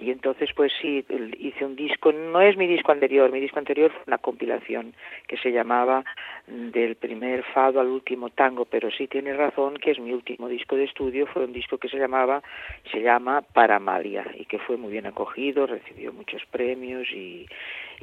entonces 0.00 0.50
pues 0.54 0.70
sí 0.82 1.04
hice 1.38 1.64
un 1.64 1.76
disco 1.76 2.12
no 2.12 2.40
es 2.42 2.56
mi 2.56 2.66
disco 2.66 2.92
anterior 2.92 3.30
mi 3.32 3.40
disco 3.40 3.58
anterior 3.58 3.90
fue 3.90 4.02
una 4.06 4.18
compilación 4.18 4.94
que 5.26 5.36
se 5.38 5.50
llamaba 5.50 6.04
del 6.46 6.96
primer 6.96 7.42
fado 7.44 7.80
al 7.80 7.88
último 7.88 8.30
tango 8.30 8.64
pero 8.64 8.90
sí 8.90 9.06
tiene 9.06 9.32
razón 9.34 9.76
que 9.76 9.92
es 9.92 9.98
mi 9.98 10.12
último 10.12 10.48
disco 10.48 10.76
de 10.76 10.84
estudio 10.84 11.26
fue 11.26 11.44
un 11.44 11.52
disco 11.52 11.78
que 11.78 11.88
se 11.88 11.98
llamaba 11.98 12.42
se 12.90 13.00
llama 13.00 13.42
Paramalia 13.42 14.26
y 14.34 14.44
que 14.44 14.58
fue 14.58 14.76
muy 14.76 14.92
bien 14.92 15.06
acogido 15.06 15.66
recibió 15.66 16.12
muchos 16.12 16.44
premios 16.50 17.08
y, 17.10 17.46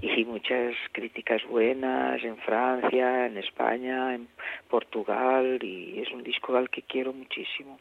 y 0.02 0.26
muchas 0.26 0.76
críticas 0.92 1.44
buenas 1.48 2.24
en 2.24 2.38
Francia 2.38 3.28
en 3.28 3.38
España 3.38 4.16
en 4.16 4.28
Portugal 4.70 5.60
y 5.62 6.00
es 6.00 6.12
un 6.12 6.24
disco 6.24 6.56
al 6.56 6.70
que 6.70 6.82
quiero 6.82 7.14
muchísimo 7.14 7.80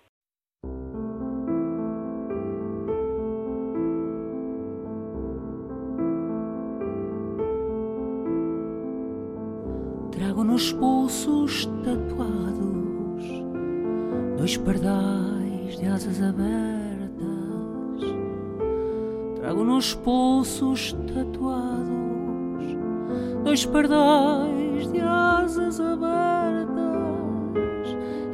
Nos 10.65 10.73
pulsos 10.73 11.69
tatuados 11.85 13.23
dois 14.39 14.57
pardais 14.57 15.77
de 15.77 15.85
asas 15.85 16.23
abertas. 16.23 18.01
Trago 19.37 19.63
nos 19.63 19.93
pulsos 19.93 20.97
tatuados 21.07 22.65
dois 23.45 23.67
pardais 23.67 24.91
de 24.91 25.01
asas 25.01 25.79
abertas. 25.81 26.75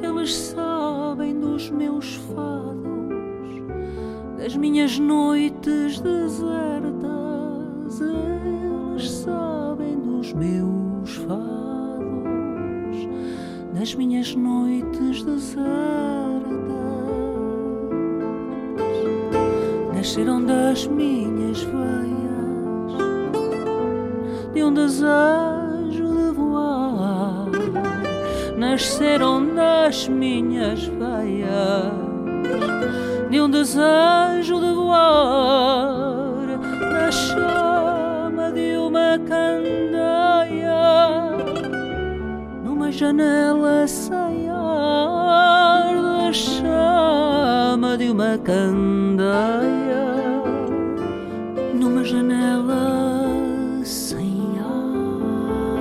Eles 0.00 0.32
sabem 0.32 1.36
dos 1.36 1.68
meus 1.68 2.14
fados, 2.14 3.60
das 4.38 4.54
minhas 4.54 4.96
noites 5.00 5.98
desertas. 5.98 6.60
Eles 8.00 9.10
sabem 9.10 9.98
dos 9.98 10.32
meus 10.32 10.79
nas 13.90 13.94
minhas 13.94 14.34
noites 14.36 15.24
desertas. 15.24 15.64
Nasceram 19.94 20.44
das 20.44 20.86
minhas 20.86 21.62
veias, 21.62 22.92
de 24.52 24.62
um 24.62 24.72
desejo 24.72 26.06
de 26.14 26.30
voar. 26.34 27.48
Nasceram 28.56 29.54
das 29.54 30.08
minhas 30.08 30.84
veias, 30.84 31.92
de 33.28 33.40
um 33.40 33.50
desejo 33.50 34.60
de 34.60 34.72
voar. 34.72 35.89
Janela 43.00 43.86
sem 43.86 44.50
ar 44.50 45.94
da 46.02 46.30
chama 46.34 47.96
de 47.96 48.10
uma 48.10 48.36
candeia 48.36 50.04
numa 51.72 52.04
janela 52.04 53.24
sem 53.84 54.58
ar. 54.58 55.80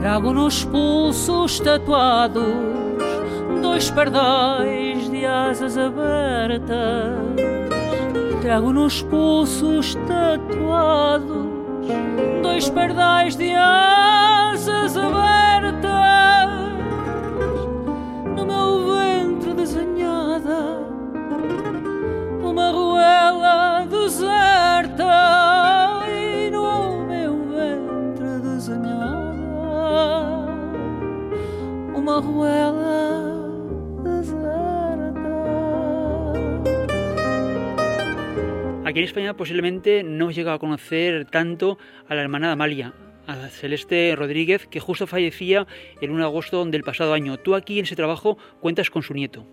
Trago 0.00 0.32
nos 0.32 0.64
pulsos 0.64 1.60
tatuados 1.60 2.42
dois 3.62 3.88
pardais 3.88 5.08
de 5.08 5.24
asas 5.24 5.78
abertas. 5.78 7.14
Trago 8.42 8.72
nos 8.72 9.00
pulsos 9.00 9.94
tatuados 10.08 11.46
dois 12.42 12.68
pardais 12.68 13.36
de 13.36 13.54
asas 13.54 14.25
España 39.06 39.34
posiblemente 39.34 40.02
no 40.02 40.30
llega 40.30 40.52
a 40.52 40.58
conocer 40.58 41.26
tanto 41.26 41.78
a 42.08 42.14
la 42.14 42.22
hermana 42.22 42.48
de 42.48 42.52
Amalia, 42.52 42.92
a 43.26 43.34
Celeste 43.48 44.14
Rodríguez, 44.16 44.66
que 44.66 44.80
justo 44.80 45.06
fallecía 45.06 45.66
el 46.00 46.10
1 46.10 46.18
de 46.18 46.24
agosto 46.24 46.64
del 46.64 46.82
pasado 46.82 47.12
año. 47.12 47.38
Tú 47.38 47.54
aquí 47.54 47.78
en 47.78 47.84
ese 47.84 47.96
trabajo 47.96 48.38
cuentas 48.60 48.90
con 48.90 49.02
su 49.02 49.14
nieto. 49.14 49.46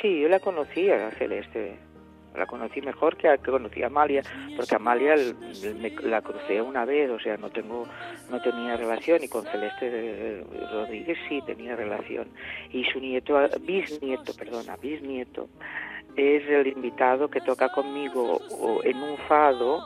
Sí, 0.00 0.20
yo 0.20 0.28
la 0.28 0.40
conocí 0.40 0.90
a 0.90 1.10
Celeste. 1.12 1.76
La 2.34 2.46
conocí 2.46 2.80
mejor 2.80 3.18
que, 3.18 3.28
a, 3.28 3.36
que 3.36 3.50
conocí 3.50 3.82
a 3.82 3.88
Amalia, 3.88 4.22
porque 4.56 4.74
Amalia 4.74 5.14
la 6.02 6.22
crucé 6.22 6.62
una 6.62 6.86
vez, 6.86 7.10
o 7.10 7.20
sea, 7.20 7.36
no 7.36 7.50
tengo, 7.50 7.86
no 8.30 8.40
tenía 8.40 8.74
relación, 8.78 9.22
y 9.22 9.28
con 9.28 9.44
Celeste 9.44 10.42
Rodríguez 10.72 11.18
sí 11.28 11.42
tenía 11.44 11.76
relación. 11.76 12.28
Y 12.70 12.84
su 12.84 13.00
nieto, 13.00 13.38
bisnieto, 13.60 14.32
perdona, 14.32 14.76
bisnieto, 14.76 15.50
es 16.16 16.48
el 16.48 16.68
invitado 16.68 17.28
que 17.28 17.40
toca 17.40 17.68
conmigo 17.70 18.40
en 18.84 18.96
un 19.02 19.16
fado 19.28 19.80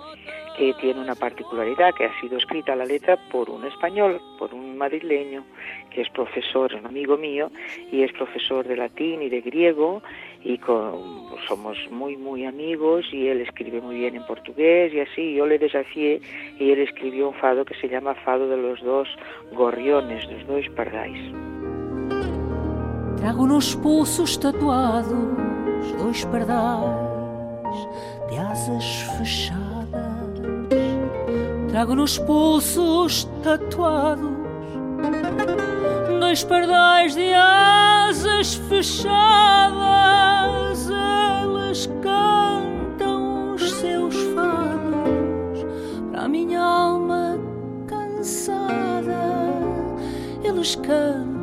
que 0.56 0.72
tiene 0.80 1.00
una 1.00 1.14
particularidad, 1.14 1.94
que 1.94 2.06
ha 2.06 2.20
sido 2.20 2.38
escrita 2.38 2.74
la 2.74 2.86
letra 2.86 3.18
por 3.30 3.50
un 3.50 3.64
español, 3.66 4.20
por 4.38 4.54
un 4.54 4.78
madrileño, 4.78 5.44
que 5.90 6.00
es 6.00 6.08
profesor, 6.10 6.74
un 6.74 6.86
amigo 6.86 7.16
mío, 7.18 7.50
y 7.92 8.02
es 8.02 8.12
profesor 8.12 8.66
de 8.66 8.76
latín 8.76 9.20
y 9.22 9.28
de 9.28 9.42
griego, 9.42 10.02
y 10.42 10.58
somos 11.46 11.76
muy, 11.90 12.16
muy 12.16 12.46
amigos, 12.46 13.04
y 13.12 13.28
él 13.28 13.42
escribe 13.42 13.80
muy 13.82 13.96
bien 13.96 14.16
en 14.16 14.26
portugués, 14.26 14.94
y 14.94 15.00
así 15.00 15.34
yo 15.34 15.46
le 15.46 15.58
desafié, 15.58 16.22
y 16.58 16.70
él 16.70 16.78
escribió 16.78 17.28
un 17.28 17.34
fado 17.34 17.64
que 17.64 17.74
se 17.74 17.88
llama 17.88 18.14
Fado 18.14 18.48
de 18.48 18.56
los 18.56 18.82
dos 18.82 19.08
gorriones, 19.52 20.26
los 20.30 20.46
dos 20.46 20.68
pardais. 20.74 21.20
Trago 23.18 23.42
unos 23.42 23.76
pulsos 23.76 24.40
tatuados 24.40 25.45
dois 25.92 26.24
pardais 26.24 27.88
de 28.28 28.38
asas 28.38 28.84
fechadas. 29.18 29.66
Trago 31.70 31.94
nos 31.94 32.18
pulsos 32.18 33.28
tatuados 33.42 34.36
dois 36.36 36.44
pardais 36.44 37.14
de 37.14 37.32
asas 37.32 38.54
fechadas. 38.68 39.06
Eles 40.90 41.88
cantam 42.02 43.54
os 43.54 43.70
seus 43.72 44.14
fados 44.34 45.64
para 46.10 46.24
a 46.24 46.28
minha 46.28 46.60
alma 46.60 47.38
cansada. 47.86 49.16
Eles 50.42 50.74
cantam 50.74 51.35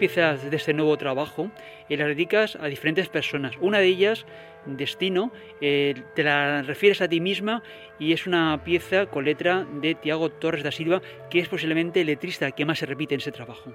piezas 0.00 0.50
de 0.50 0.56
este 0.56 0.72
nuevo 0.72 0.96
trabajo 0.96 1.50
y 1.88 1.96
las 1.96 2.08
dedicas 2.08 2.56
a 2.56 2.66
diferentes 2.66 3.08
personas. 3.08 3.56
Una 3.60 3.78
de 3.78 3.86
ellas 3.86 4.26
destino, 4.64 5.30
eh, 5.60 5.94
te 6.14 6.22
la 6.22 6.62
refieres 6.62 7.02
a 7.02 7.08
ti 7.08 7.20
misma 7.20 7.62
y 7.98 8.12
es 8.14 8.26
una 8.26 8.62
pieza 8.64 9.06
con 9.06 9.26
letra 9.26 9.66
de 9.70 9.94
Tiago 9.94 10.30
Torres 10.30 10.64
da 10.64 10.70
Silva, 10.70 11.02
que 11.30 11.38
es 11.38 11.48
posiblemente 11.48 12.00
el 12.00 12.06
letrista 12.06 12.50
que 12.52 12.64
más 12.64 12.78
se 12.78 12.86
repite 12.86 13.14
en 13.14 13.20
ese 13.20 13.30
trabajo. 13.30 13.72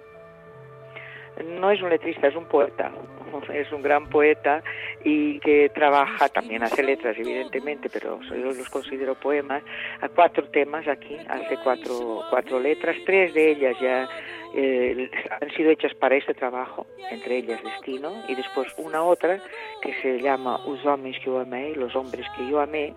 no 1.59 1.69
es 1.69 1.81
un 1.81 1.89
letrista, 1.89 2.27
es 2.27 2.35
un 2.35 2.45
poeta, 2.45 2.91
es 3.53 3.71
un 3.71 3.83
gran 3.83 4.09
poeta 4.09 4.63
y 5.05 5.39
que 5.39 5.69
trabaja, 5.69 6.27
también 6.29 6.63
hace 6.63 6.81
letras 6.81 7.15
evidentemente, 7.17 7.89
pero 7.89 8.19
yo 8.21 8.51
los 8.51 8.69
considero 8.69 9.13
poemas, 9.13 9.61
a 10.01 10.09
cuatro 10.09 10.49
temas 10.49 10.87
aquí, 10.87 11.15
hace 11.29 11.57
cuatro, 11.63 12.23
cuatro 12.31 12.59
letras, 12.59 12.97
tres 13.05 13.31
de 13.35 13.51
ellas 13.51 13.75
ya 13.79 14.09
eh, 14.55 15.11
han 15.41 15.51
sido 15.51 15.69
hechas 15.69 15.93
para 15.93 16.15
este 16.15 16.33
trabajo, 16.33 16.87
entre 17.11 17.37
ellas 17.37 17.61
Destino, 17.63 18.13
y 18.27 18.33
después 18.33 18.67
una 18.79 19.03
otra 19.03 19.39
que 19.83 19.93
se 20.01 20.19
llama 20.19 20.59
Los 20.65 20.83
hombres 20.87 21.19
que 21.19 21.25
yo 21.27 21.39
amé, 21.39 21.75
Los 21.75 21.95
hombres 21.95 22.25
que 22.35 22.49
yo 22.49 22.59
amé, 22.59 22.95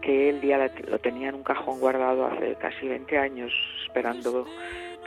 que 0.00 0.30
él 0.30 0.40
ya 0.40 0.70
lo 0.86 1.00
tenía 1.00 1.30
en 1.30 1.34
un 1.34 1.42
cajón 1.42 1.80
guardado 1.80 2.26
hace 2.26 2.54
casi 2.54 2.86
20 2.86 3.18
años, 3.18 3.52
esperando 3.84 4.46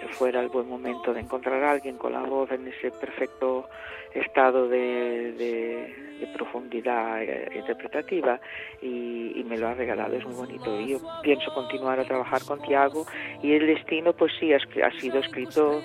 que 0.02 0.08
fuera 0.08 0.42
el 0.42 0.50
buen 0.50 0.68
momento 0.68 1.14
de 1.14 1.20
encontrar 1.20 1.64
a 1.64 1.72
alguien 1.72 1.98
con 1.98 2.14
la 2.14 2.22
voz 2.22 2.52
en 2.52 2.68
ese 2.68 2.90
perfecto 2.90 3.70
estado 4.14 4.68
de, 4.68 6.10
profundidad 6.34 7.22
eh, 7.22 7.50
interpretativa 7.56 8.40
y, 8.82 9.46
me 9.48 9.58
lo 9.58 9.68
ha 9.68 9.74
regalado, 9.74 10.16
es 10.16 10.26
muy 10.26 10.34
bonito. 10.34 10.80
Y 10.80 10.90
yo 10.90 11.00
pienso 11.22 11.54
continuar 11.54 12.00
a 12.00 12.06
trabajar 12.06 12.42
con 12.46 12.62
Tiago 12.62 13.06
y 13.44 13.54
el 13.54 13.68
destino 13.68 14.14
pues 14.14 14.32
sí 14.40 14.54
ha, 14.54 14.58
ha 14.58 14.92
sido 15.00 15.20
escrito 15.20 15.82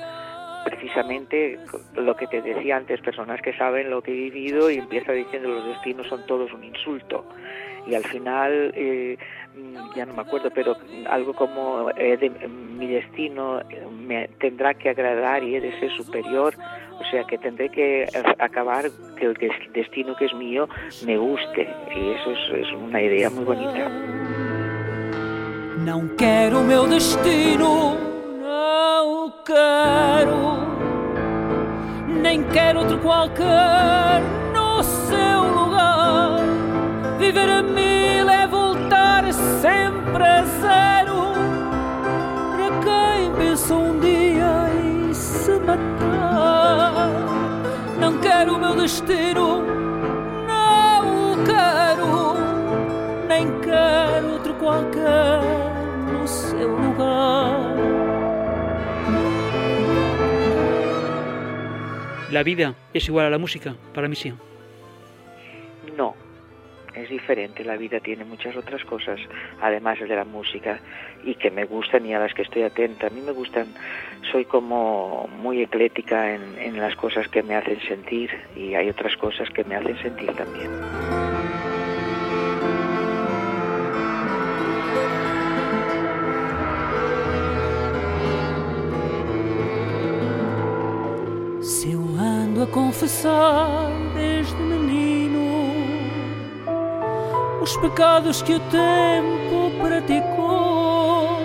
precisamente 0.65 1.59
lo 1.95 2.17
que 2.17 2.27
te 2.27 2.43
decía 2.43 2.77
antes, 2.77 3.01
personas 3.01 3.41
que 3.43 3.57
saben 3.57 3.91
lo 3.91 4.03
que 4.03 4.13
he 4.13 4.31
vivido 4.31 4.71
y 4.71 4.79
empieza 4.79 5.13
diciendo 5.13 5.49
los 5.49 5.67
destinos 5.67 6.07
son 6.09 6.25
todos 6.27 6.53
un 6.53 6.65
insulto. 6.65 7.25
Y 7.87 7.95
al 7.95 8.05
final, 8.05 8.73
eh, 8.75 9.17
ya 9.95 10.07
no 10.07 10.15
me 10.15 10.23
acuerdo, 10.23 10.51
pero 10.51 10.77
algo 11.09 11.35
como 11.35 11.91
eh, 11.97 12.31
mi 12.77 12.89
destino 12.89 13.61
me 14.07 14.29
tendrá 14.41 14.75
que 14.75 14.91
agradar 14.91 15.45
y 15.45 15.57
he 15.57 15.61
de 15.61 15.79
ser 15.79 15.91
superior, 15.93 16.55
o 17.01 17.05
sea 17.11 17.25
que 17.25 17.39
tendré 17.39 17.69
que 17.69 18.07
acabar 18.39 18.87
que 19.17 19.27
el 19.27 19.35
destino 19.73 20.17
que 20.17 20.27
es 20.27 20.35
mío 20.35 20.69
me 21.05 21.17
guste. 21.17 21.69
Y 21.95 22.11
eso 22.11 22.31
es, 22.31 22.67
es 22.67 22.73
una 22.73 23.01
idea 23.01 23.31
muy 23.31 23.45
bonita. 23.45 23.91
Não 25.87 26.09
quero 26.17 26.65
meu 26.65 26.89
destino 26.89 27.97
não 29.27 29.31
quero, 29.45 30.37
nem 32.21 32.43
quero 32.43 32.81
outro 32.81 32.99
qualquer 32.99 34.21
no 34.53 34.81
lugar. 35.55 35.76
Viver 37.27 37.51
a 37.51 37.61
mil 37.61 38.29
é 38.31 38.47
voltar 38.47 39.25
sempre 39.61 40.23
a 40.23 40.45
zero. 40.63 41.33
Para 42.53 42.69
quem 42.85 43.33
pensa 43.35 43.75
um 43.75 43.99
dia 43.99 44.71
em 44.81 45.13
se 45.13 45.59
matar, 45.59 47.11
não 47.99 48.17
quero 48.21 48.55
o 48.55 48.59
meu 48.61 48.77
destino, 48.77 49.65
não 50.47 51.33
o 51.33 51.45
quero, 51.45 52.37
nem 53.27 53.59
quero 53.59 54.33
outro 54.35 54.55
qualquer 54.55 55.41
no 56.13 56.29
seu 56.29 56.69
lugar. 56.69 57.75
¿La 62.31 62.45
vida 62.45 62.77
es 62.95 63.09
igual 63.09 63.27
a 63.27 63.31
la 63.31 63.39
música? 63.39 63.75
Para 63.93 64.07
mí 64.07 64.15
sí. 64.15 64.33
Es 66.97 67.11
diferente. 67.11 67.63
La 67.63 67.77
vida 67.77 68.01
tiene 68.01 68.25
muchas 68.25 68.57
otras 68.57 68.83
cosas, 68.85 69.21
además 69.61 69.99
de 70.01 70.09
la 70.09 70.25
música, 70.25 70.81
y 71.25 71.35
que 71.35 71.51
me 71.51 71.65
gustan 71.65 72.07
y 72.07 72.15
a 72.15 72.19
las 72.19 72.33
que 72.33 72.43
estoy 72.43 72.63
atenta. 72.63 73.09
A 73.09 73.11
mí 73.11 73.21
me 73.21 73.33
gustan, 73.33 73.67
soy 74.33 74.47
como 74.47 75.29
muy 75.39 75.63
eclética 75.63 76.35
en, 76.35 76.59
en 76.59 76.81
las 76.81 76.97
cosas 76.97 77.29
que 77.29 77.43
me 77.43 77.55
hacen 77.55 77.81
sentir 77.83 78.31
y 78.57 78.75
hay 78.75 78.89
otras 78.89 79.17
cosas 79.17 79.51
que 79.51 79.65
me 79.65 79.77
hacen 79.77 79.99
sentir 79.99 80.33
también. 80.33 80.71
a 92.63 92.67
confessar 92.71 93.93
desde 94.15 94.66
os 97.67 97.77
pecados 97.79 98.43
que 98.43 98.55
o 98.55 98.61
tempo 98.61 99.73
praticou. 99.83 101.41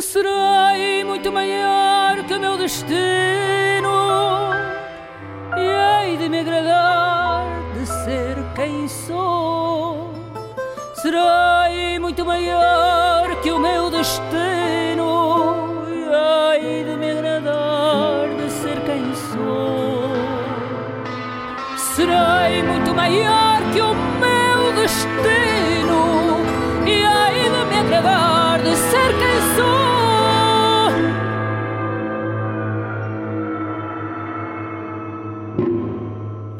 Serei 0.00 1.02
muito 1.02 1.32
maior 1.32 2.22
que 2.22 2.34
o 2.34 2.38
meu 2.38 2.56
destino 2.56 2.94
e 5.56 6.06
hei 6.06 6.16
de 6.16 6.28
me 6.28 6.38
agradar 6.38 7.44
de 7.74 7.86
ser 7.86 8.36
quem 8.54 8.86
sou. 8.86 10.12
Serei 11.02 11.98
muito 11.98 12.24
maior 12.24 13.34
que 13.42 13.50
o 13.50 13.58
meu 13.58 13.90
destino 13.90 14.37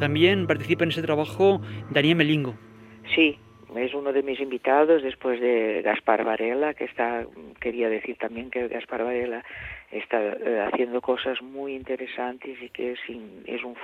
También 0.08 0.46
participa 0.46 0.84
en 0.84 0.90
ese 0.90 1.02
trabajo 1.02 1.60
Daniel 1.90 2.16
Melingo. 2.16 2.54
Sí, 3.14 3.36
es 3.76 3.92
uno 3.92 4.10
de 4.10 4.22
mis 4.22 4.40
invitados 4.40 5.02
después 5.02 5.38
de 5.38 5.82
Gaspar 5.82 6.24
Varela, 6.24 6.72
que 6.72 6.84
está, 6.84 7.26
quería 7.60 7.90
decir 7.90 8.16
también 8.16 8.50
que 8.50 8.68
Gaspar 8.68 9.04
Varela 9.04 9.44
está 9.92 10.18
eh, 10.18 10.66
haciendo 10.66 11.02
cosas 11.02 11.42
muy 11.42 11.74
interesantes 11.74 12.56
y 12.62 12.70
que 12.70 12.92
es, 12.92 13.00
es, 13.44 13.62
un, 13.64 13.74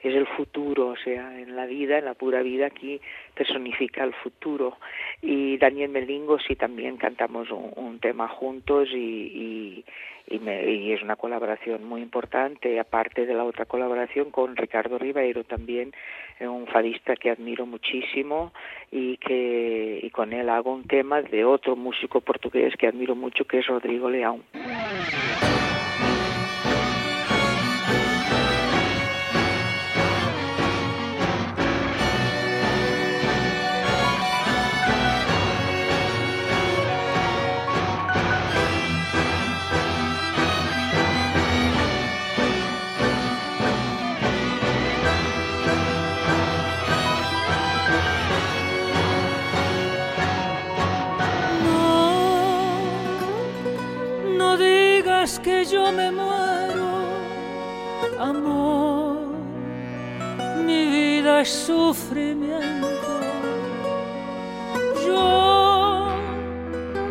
es 0.00 0.14
el 0.14 0.26
futuro, 0.26 0.88
o 0.88 0.96
sea, 0.96 1.38
en 1.38 1.54
la 1.54 1.66
vida, 1.66 1.98
en 1.98 2.06
la 2.06 2.14
pura 2.14 2.40
vida, 2.40 2.68
aquí 2.68 2.98
personifica 3.34 4.04
el 4.04 4.14
futuro. 4.14 4.78
Y 5.20 5.58
Daniel 5.58 5.90
Melingo 5.90 6.38
sí 6.38 6.56
también 6.56 6.96
cantamos 6.96 7.50
un, 7.50 7.98
tema 8.00 8.26
juntos 8.28 8.88
y, 8.90 8.96
y, 8.96 9.84
me, 10.40 10.70
y, 10.70 10.92
es 10.92 11.02
una 11.02 11.16
colaboración 11.16 11.84
muy 11.84 12.02
importante, 12.02 12.78
aparte 12.80 13.26
de 13.26 13.34
la 13.34 13.44
otra 13.44 13.64
colaboración 13.66 14.30
con 14.30 14.56
Ricardo 14.56 14.98
Ribeiro 14.98 15.44
también, 15.44 15.92
eh, 16.40 16.48
un 16.48 16.66
fadista 16.66 17.14
que 17.16 17.30
admiro 17.30 17.66
muchísimo 17.66 18.52
y 18.90 19.16
que 19.18 20.00
y 20.02 20.10
con 20.10 20.32
él 20.32 20.48
hago 20.48 20.72
un 20.72 20.84
tema 20.84 21.22
de 21.22 21.44
otro 21.44 21.76
músico 21.76 22.20
portugués 22.20 22.74
que 22.78 22.86
admiro 22.86 23.14
mucho 23.14 23.44
que 23.44 23.58
es 23.58 23.66
Rodrigo 23.66 24.10
León. 24.10 24.42
Me 55.96 56.10
muero, 56.10 56.90
amor, 58.18 59.18
mi 60.66 60.86
vida 60.86 61.40
es 61.40 61.50
sufrimiento. 61.50 63.14
Yo, 65.06 66.08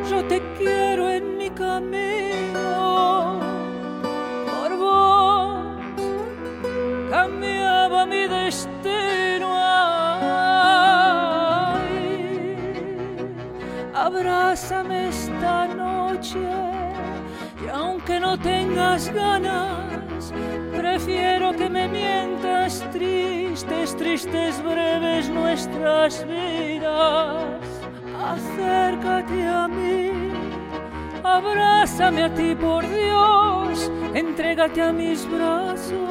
yo 0.09 0.23
te 0.25 0.41
quiero 0.57 1.09
en 1.09 1.37
mi 1.37 1.49
camino, 1.49 3.39
por 4.51 4.77
vos 4.77 5.65
cambiaba 7.09 8.05
mi 8.05 8.27
destino. 8.27 9.47
Ay, 9.55 10.67
abrázame 13.93 15.09
no 18.23 18.37
tengas 18.37 19.09
ganas, 19.13 20.33
prefiero 20.75 21.53
que 21.53 21.69
me 21.69 21.87
mientas 21.87 22.83
tristes, 22.91 23.95
tristes, 23.97 24.63
breves 24.63 25.29
nuestras 25.29 26.25
vidas. 26.25 27.67
Acércate 28.33 29.39
a 29.45 29.67
mí 29.67 30.13
abrázame 31.23 32.23
a 32.23 32.33
ti 32.33 32.55
por 32.55 32.83
Dios, 32.87 33.91
entrégate 34.13 34.81
a 34.81 34.91
mis 34.91 35.25
brazos. 35.29 36.02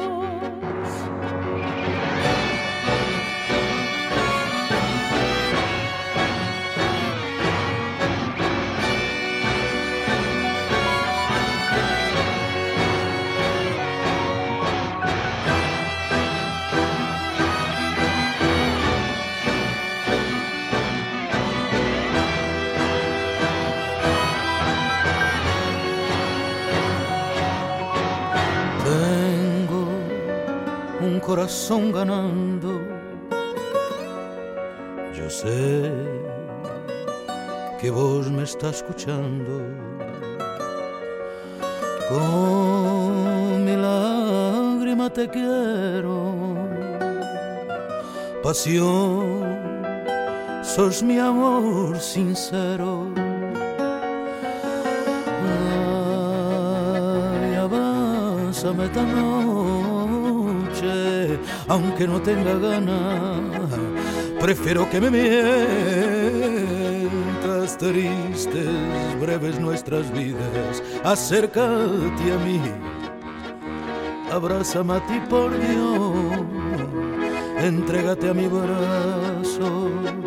Corazón 31.43 31.91
ganando. 31.91 32.79
Yo 35.13 35.29
sé 35.29 35.91
que 37.81 37.91
vos 37.91 38.31
me 38.31 38.43
estás 38.43 38.77
escuchando. 38.77 39.51
Con 42.07 43.65
mi 43.65 43.75
lágrima 43.75 45.09
te 45.09 45.27
quiero. 45.27 46.55
Pasión, 48.41 49.43
sos 50.63 51.03
mi 51.03 51.19
amor 51.19 51.99
sincero. 51.99 53.09
Ay, 57.41 57.55
abrázame 57.55 58.87
tan 58.89 59.13
aunque 61.67 62.07
no 62.07 62.21
tenga 62.21 62.57
ganas, 62.57 63.69
prefiero 64.39 64.89
que 64.89 65.01
me 65.01 65.09
mientas 65.11 65.37
tristes, 67.77 69.19
breves 69.19 69.59
nuestras 69.59 70.11
vidas, 70.11 70.81
acércate 71.03 72.33
a 72.33 72.37
mí, 72.45 72.61
abrázame 74.31 74.93
a 74.93 75.05
ti 75.05 75.19
por 75.29 75.51
Dios, 75.51 76.13
entrégate 77.59 78.29
a 78.29 78.33
mi 78.33 78.47
brazos 78.47 80.22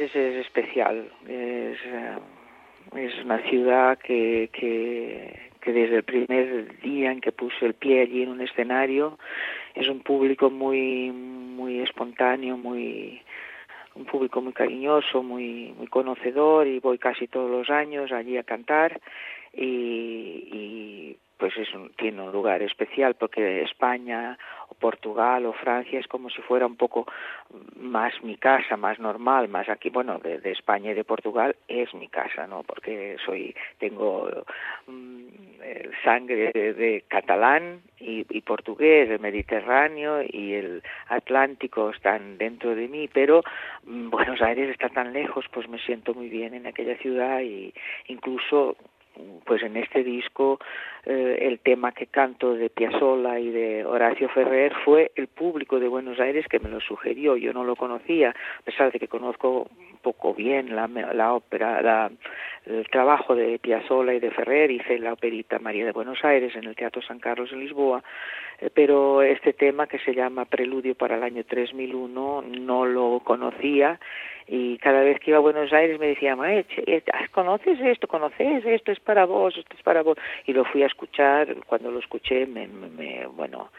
Es 0.00 0.16
especial, 0.16 1.08
es, 1.28 1.78
eh, 1.86 2.18
una 3.24 3.38
ciudad 3.48 3.96
que, 3.98 4.50
que, 4.52 5.72
desde 5.72 5.96
el 5.96 6.02
primer 6.02 6.80
día 6.80 7.12
en 7.12 7.20
que 7.20 7.30
puse 7.30 7.64
el 7.64 7.74
pie 7.74 8.02
allí 8.02 8.24
en 8.24 8.30
un 8.30 8.40
escenario 8.40 9.18
es 9.74 9.88
un 9.88 10.00
público 10.00 10.50
muy 10.50 11.12
muy 11.12 11.80
espontáneo, 11.80 12.56
muy 12.56 13.22
un 13.94 14.04
público 14.04 14.42
muy 14.42 14.52
cariñoso, 14.52 15.22
muy 15.22 15.72
muy 15.78 15.86
conocedor 15.86 16.66
y 16.66 16.80
voy 16.80 16.98
casi 16.98 17.28
todos 17.28 17.48
los 17.48 17.70
años 17.70 18.10
allí 18.10 18.36
a 18.36 18.42
cantar 18.42 19.00
y 19.52 21.16
pues 21.38 21.56
es 21.56 21.72
un, 21.74 21.90
tiene 21.94 22.22
un 22.22 22.32
lugar 22.32 22.62
especial 22.62 23.14
porque 23.14 23.62
España 23.62 24.38
o 24.68 24.74
Portugal 24.74 25.46
o 25.46 25.52
Francia 25.52 25.98
es 25.98 26.06
como 26.06 26.30
si 26.30 26.40
fuera 26.42 26.66
un 26.66 26.76
poco 26.76 27.06
más 27.76 28.12
mi 28.22 28.36
casa, 28.36 28.76
más 28.76 28.98
normal, 28.98 29.48
más 29.48 29.68
aquí, 29.68 29.90
bueno, 29.90 30.18
de, 30.18 30.40
España 30.50 30.92
y 30.92 30.94
de 30.94 31.04
Portugal 31.04 31.56
es 31.68 31.92
mi 31.94 32.08
casa, 32.08 32.46
¿no? 32.46 32.62
Porque 32.62 33.16
soy, 33.24 33.54
tengo 33.78 34.30
mm, 34.86 35.26
sangre 36.04 36.52
de, 36.52 37.04
catalán 37.08 37.82
y, 37.98 38.24
y, 38.28 38.40
portugués, 38.42 39.10
el 39.10 39.20
Mediterráneo 39.20 40.22
y 40.22 40.54
el 40.54 40.82
Atlántico 41.08 41.90
están 41.90 42.38
dentro 42.38 42.74
de 42.74 42.88
mí, 42.88 43.08
pero 43.12 43.42
mm, 43.84 44.10
Buenos 44.10 44.40
Aires 44.40 44.70
está 44.70 44.88
tan 44.88 45.12
lejos, 45.12 45.46
pues 45.52 45.68
me 45.68 45.78
siento 45.78 46.14
muy 46.14 46.28
bien 46.28 46.54
en 46.54 46.66
aquella 46.66 46.96
ciudad 46.96 47.40
y 47.40 47.72
incluso 48.06 48.76
pues 49.44 49.62
en 49.62 49.76
este 49.76 50.02
disco 50.02 50.58
eh, 51.06 51.38
el 51.42 51.58
tema 51.58 51.92
que 51.92 52.06
canto 52.06 52.54
de 52.54 52.70
Piazzolla 52.70 53.38
y 53.38 53.50
de 53.50 53.84
Horacio 53.84 54.28
Ferrer 54.30 54.72
fue 54.84 55.12
el 55.16 55.26
público 55.28 55.78
de 55.78 55.88
Buenos 55.88 56.18
Aires 56.18 56.46
que 56.48 56.60
me 56.60 56.70
lo 56.70 56.80
sugirió. 56.80 57.36
Yo 57.36 57.52
no 57.52 57.64
lo 57.64 57.76
conocía, 57.76 58.30
a 58.30 58.62
pesar 58.62 58.90
de 58.90 58.98
que 58.98 59.08
conozco 59.08 59.68
poco 60.02 60.34
bien 60.34 60.74
la, 60.74 60.86
la 60.86 61.34
ópera, 61.34 61.82
la, 61.82 62.10
el 62.66 62.88
trabajo 62.88 63.34
de 63.34 63.58
Piazzolla 63.58 64.14
y 64.14 64.20
de 64.20 64.30
Ferrer. 64.30 64.70
Hice 64.70 64.98
la 64.98 65.12
operita 65.12 65.58
María 65.58 65.84
de 65.84 65.92
Buenos 65.92 66.24
Aires 66.24 66.54
en 66.56 66.64
el 66.64 66.76
Teatro 66.76 67.02
San 67.02 67.18
Carlos 67.18 67.50
en 67.52 67.60
Lisboa, 67.60 68.02
eh, 68.60 68.70
pero 68.72 69.22
este 69.22 69.52
tema 69.52 69.86
que 69.86 69.98
se 69.98 70.14
llama 70.14 70.44
Preludio 70.44 70.94
para 70.94 71.16
el 71.16 71.22
año 71.22 71.44
3001 71.44 72.44
no 72.60 72.86
lo 72.86 73.20
conocía 73.24 73.98
y 74.46 74.76
cada 74.78 75.00
vez 75.00 75.18
que 75.20 75.30
iba 75.30 75.38
a 75.38 75.42
Buenos 75.42 75.72
Aires 75.72 75.98
me 75.98 76.08
decía, 76.08 76.36
¿conoces 77.32 77.80
esto? 77.80 78.06
¿Conoces 78.06 78.64
esto? 78.66 78.92
Es 78.92 79.00
para 79.00 79.24
vos, 79.24 79.56
esto 79.56 79.74
es 79.74 79.82
para 79.82 80.02
vos. 80.02 80.18
Y 80.46 80.52
lo 80.52 80.64
fui 80.64 80.82
a 80.82 80.86
escuchar, 80.94 81.54
cuando 81.66 81.90
lo 81.90 81.98
escuché, 81.98 82.46
me, 82.46 82.68
me, 82.68 83.26
bueno, 83.26 83.70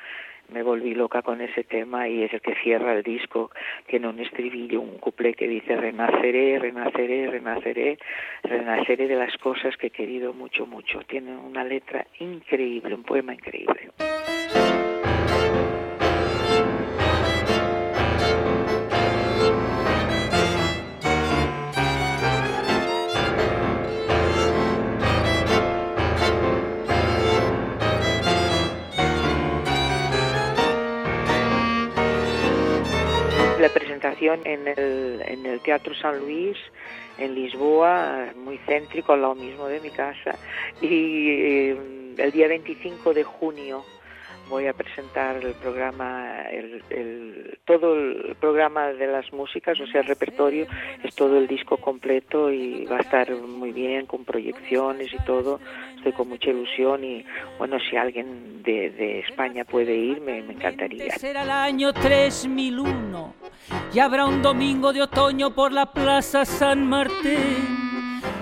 me 0.49 0.61
volví 0.61 0.93
loca 0.93 1.21
con 1.21 1.41
ese 1.41 1.63
tema 1.63 2.07
y 2.07 2.23
es 2.23 2.33
el 2.33 2.41
que 2.41 2.55
cierra 2.55 2.93
el 2.93 3.03
disco. 3.03 3.51
Tiene 3.87 4.09
un 4.09 4.19
estribillo, 4.19 4.81
un 4.81 4.99
cuplé 4.99 5.33
que 5.33 5.47
dice 5.47 5.75
renaceré, 5.75 6.59
renaceré, 6.59 7.27
renaceré, 7.27 7.97
renaceré 8.43 9.07
de 9.07 9.15
las 9.15 9.35
cosas 9.37 9.75
que 9.77 9.87
he 9.87 9.91
querido 9.91 10.33
mucho, 10.33 10.65
mucho. 10.65 10.99
Tiene 11.07 11.35
una 11.35 11.63
letra 11.63 12.05
increíble, 12.19 12.93
un 12.93 13.03
poema 13.03 13.33
increíble. 13.33 13.91
En 34.45 34.67
el, 34.67 35.21
en 35.25 35.45
el 35.45 35.59
Teatro 35.61 35.93
San 35.95 36.19
Luis, 36.19 36.57
en 37.17 37.35
Lisboa, 37.35 38.33
muy 38.35 38.57
céntrico, 38.59 39.13
al 39.13 39.21
lado 39.21 39.35
mismo 39.35 39.67
de 39.67 39.79
mi 39.79 39.89
casa. 39.89 40.37
Y 40.81 41.29
eh, 41.29 41.77
el 42.17 42.31
día 42.31 42.47
25 42.47 43.13
de 43.13 43.23
junio 43.23 43.83
voy 44.49 44.67
a 44.67 44.73
presentar 44.73 45.37
el 45.37 45.53
programa, 45.53 46.41
el, 46.49 47.59
todo 47.65 47.95
el 47.95 48.35
programa 48.39 48.87
de 48.87 49.07
las 49.07 49.31
músicas, 49.33 49.79
o 49.79 49.87
sea, 49.87 50.01
el 50.01 50.07
repertorio, 50.07 50.67
es 51.03 51.15
todo 51.15 51.37
el 51.37 51.47
disco 51.47 51.77
completo 51.77 52.51
y 52.51 52.85
va 52.85 52.97
a 52.97 53.01
estar 53.01 53.31
muy 53.35 53.71
bien, 53.71 54.05
con 54.05 54.23
proyecciones 54.25 55.13
y 55.13 55.17
todo. 55.25 55.59
Estoy 55.97 56.13
con 56.13 56.29
mucha 56.29 56.49
ilusión 56.49 57.03
y, 57.03 57.25
bueno, 57.57 57.77
si 57.89 57.97
alguien 57.97 58.61
de, 58.63 58.91
de 58.91 59.19
España 59.19 59.65
puede 59.65 59.95
ir, 59.95 60.21
me, 60.21 60.41
me 60.43 60.53
encantaría. 60.53 61.09
Será 61.17 61.43
el 61.43 61.51
año 61.51 61.93
3001 61.93 63.33
y 63.93 63.99
habrá 63.99 64.25
un 64.25 64.41
domingo 64.41 64.93
de 64.93 65.01
otoño 65.01 65.53
por 65.53 65.71
la 65.71 65.91
Plaza 65.91 66.45
San 66.45 66.87
Martín. 66.87 67.84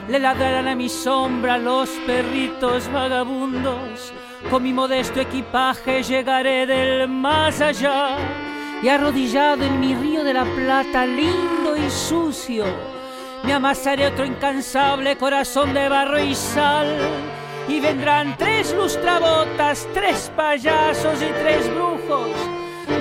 Le 0.08 0.20
ladrarán 0.20 0.68
a 0.68 0.76
mi 0.76 0.90
sombra 0.90 1.58
los 1.58 1.90
perritos 2.06 2.92
vagabundos 2.92 4.14
con 4.50 4.62
mi 4.62 4.74
modesto 4.74 5.22
equipaje 5.22 6.04
llegaré 6.04 6.66
del 6.66 7.08
más 7.08 7.62
allá 7.62 8.18
y 8.82 8.90
arrodillado 8.90 9.64
en 9.64 9.80
mi 9.80 9.96
río 9.96 10.24
de 10.24 10.34
la 10.34 10.44
plata, 10.44 11.06
lindo 11.06 11.76
y 11.78 11.90
sucio, 11.90 12.66
me 13.44 13.54
amasaré 13.54 14.08
otro 14.08 14.26
incansable 14.26 15.18
corazón 15.18 15.74
de 15.74 15.88
barro 15.88 16.20
y 16.20 16.36
sal. 16.36 16.88
Y 17.70 17.80
vendrán 17.80 18.36
tres 18.38 18.76
lustrabotas, 18.76 19.88
tres 19.94 20.30
payasos 20.36 21.22
y 21.22 21.32
tres 21.42 21.74
brujos 21.74 22.30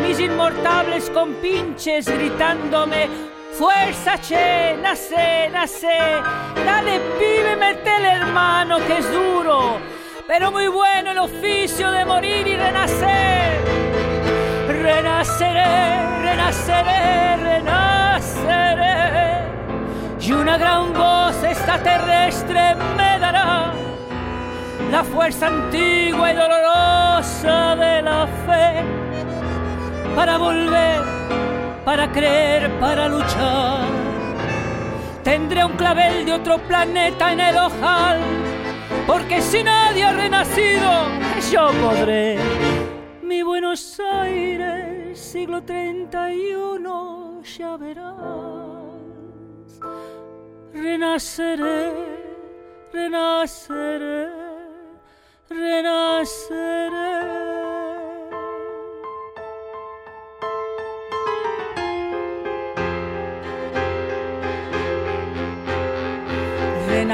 mis 0.03 0.19
inmortables 0.21 1.11
compinches 1.11 2.07
gritándome 2.07 3.09
Fuerza, 3.53 4.19
che, 4.19 4.77
nace, 4.81 5.49
nace, 5.51 6.23
dale 6.65 7.01
pibe, 7.19 7.55
metele 7.57 8.13
hermano 8.13 8.79
que 8.79 8.99
es 8.99 9.13
duro, 9.13 9.79
pero 10.27 10.51
muy 10.51 10.69
bueno 10.69 11.11
el 11.11 11.19
oficio 11.19 11.91
de 11.91 12.05
morir 12.07 12.47
y 12.47 12.57
renacer. 12.57 13.61
Renaceré, 14.69 16.21
renaceré, 16.23 17.37
renaceré, 17.37 18.95
y 20.19 20.33
una 20.33 20.57
gran 20.57 20.95
voz 20.95 21.45
extraterrestre 21.45 22.75
me 22.97 23.19
dará 23.19 23.75
la 24.91 25.05
fuerza 25.05 25.49
antigua 25.49 26.33
y 26.33 26.35
dolorosa 26.35 27.77
de 27.77 28.03
la 28.03 28.27
fe 28.47 28.83
para 30.17 30.39
volver 30.39 31.03
para 31.85 32.11
creer, 32.11 32.71
para 32.79 33.09
luchar. 33.09 33.85
Tendré 35.23 35.65
un 35.65 35.73
clavel 35.73 36.25
de 36.27 36.33
otro 36.33 36.59
planeta 36.59 37.33
en 37.33 37.41
el 37.41 37.57
ojal, 37.57 38.21
porque 39.07 39.41
si 39.41 39.63
nadie 39.63 40.05
ha 40.05 40.13
renacido, 40.13 40.91
yo 41.51 41.71
podré. 41.81 42.39
Mi 43.23 43.43
Buenos 43.43 44.01
Aires, 44.01 45.19
siglo 45.19 45.63
31, 45.63 47.43
ya 47.43 47.77
verás. 47.77 48.13
Renaceré, 50.75 51.93
renaceré, 52.93 54.29
renaceré. 55.49 56.83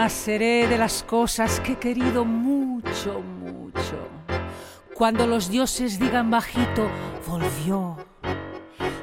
Renaceré 0.09 0.67
de 0.69 0.79
las 0.79 1.03
cosas 1.03 1.61
que 1.61 1.73
he 1.73 1.77
querido 1.77 2.25
mucho, 2.25 3.21
mucho. 3.21 4.09
Cuando 4.95 5.27
los 5.27 5.51
dioses 5.51 5.99
digan 5.99 6.31
bajito, 6.31 6.89
volvió. 7.27 7.95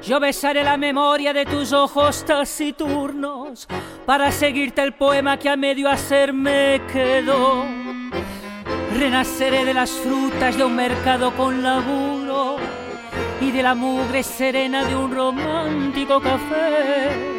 Yo 0.01 0.19
besaré 0.19 0.63
la 0.63 0.77
memoria 0.77 1.31
de 1.31 1.45
tus 1.45 1.73
ojos 1.73 2.25
taciturnos 2.25 3.67
para 4.07 4.31
seguirte 4.31 4.81
el 4.81 4.95
poema 4.95 5.37
que 5.37 5.47
a 5.47 5.55
medio 5.55 5.91
hacer 5.91 6.33
me 6.33 6.81
quedó. 6.91 7.65
Renaceré 8.97 9.63
de 9.63 9.75
las 9.75 9.91
frutas 9.91 10.57
de 10.57 10.63
un 10.63 10.75
mercado 10.75 11.35
con 11.35 11.61
laburo 11.61 12.55
y 13.39 13.51
de 13.51 13.61
la 13.61 13.75
mugre 13.75 14.23
serena 14.23 14.83
de 14.83 14.95
un 14.95 15.13
romántico 15.13 16.19
café 16.19 17.34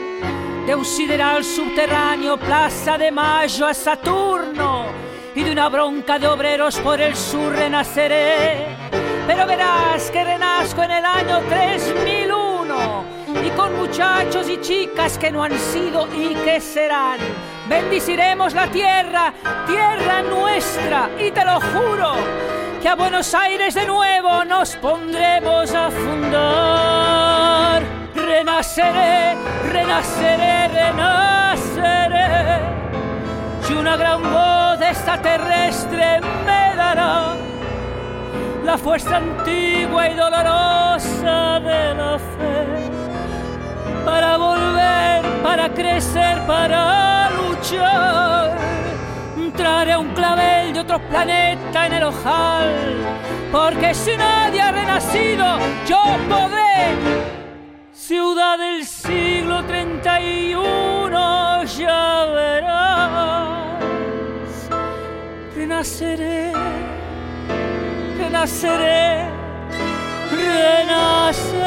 de 0.67 0.75
un 0.75 0.85
sideral 0.85 1.45
subterráneo, 1.45 2.37
Plaza 2.37 2.99
de 2.99 3.13
Mayo 3.13 3.67
a 3.67 3.73
Saturno, 3.73 4.87
y 5.33 5.45
de 5.45 5.53
una 5.53 5.69
bronca 5.69 6.19
de 6.19 6.27
obreros 6.27 6.79
por 6.81 7.01
el 7.01 7.15
sur 7.15 7.53
renaceré. 7.53 8.67
Pero 9.29 9.47
verás 9.47 10.11
que 10.11 10.25
renazco 10.25 10.83
en 10.83 10.91
el 10.91 11.05
año 11.05 11.41
3001 11.49 13.05
y 13.45 13.51
con 13.51 13.77
muchachos 13.77 14.49
y 14.49 14.61
chicas 14.61 15.17
que 15.19 15.31
no 15.31 15.45
han 15.45 15.57
sido 15.57 16.09
y 16.13 16.35
que 16.35 16.61
serán. 16.61 17.19
Bendiciremos 17.69 18.53
la 18.53 18.67
tierra, 18.67 19.33
tierra 19.67 20.23
nuestra, 20.23 21.11
y 21.21 21.31
te 21.31 21.45
lo 21.45 21.61
juro, 21.61 22.15
que 22.83 22.89
a 22.89 22.97
Buenos 22.97 23.33
Aires 23.35 23.75
de 23.75 23.87
nuevo 23.87 24.45
nos 24.45 24.75
pondremos 24.77 25.73
a 25.75 25.91
fundar 25.91 26.76
renaceré, 28.67 29.37
renaceré, 29.73 30.69
renaceré. 30.69 32.27
Y 33.69 33.73
una 33.75 33.97
gran 33.97 34.23
voz 34.23 34.81
extraterrestre 34.81 36.21
me 36.45 36.77
dará 36.77 37.35
la 38.65 38.77
fuerza 38.77 39.17
antigua 39.19 40.09
y 40.09 40.15
dolorosa 40.15 41.61
de 41.61 41.95
la 41.95 42.19
fe 42.19 42.91
para 44.05 44.37
volver, 44.37 45.43
para 45.43 45.69
crecer, 45.69 46.41
para 46.47 47.31
luchar. 47.31 48.57
Traeré 49.57 49.97
un 49.97 50.13
clavel 50.13 50.75
de 50.75 50.81
otro 50.81 50.99
planeta 51.09 51.87
en 51.87 51.93
el 51.95 52.03
ojal, 52.03 52.75
porque 53.51 53.95
si 53.95 54.17
nadie 54.17 54.61
ha 54.61 54.71
renacido, 54.71 55.59
yo 55.87 55.99
podré 56.29 57.36
ciudad 58.07 58.57
del 58.57 58.85
siglo 58.85 59.65
31, 59.65 61.65
ya 61.65 62.27
verás, 62.33 63.83
renaceré, 65.57 66.53
renaceré, 68.17 69.29
renaceré. 70.31 71.67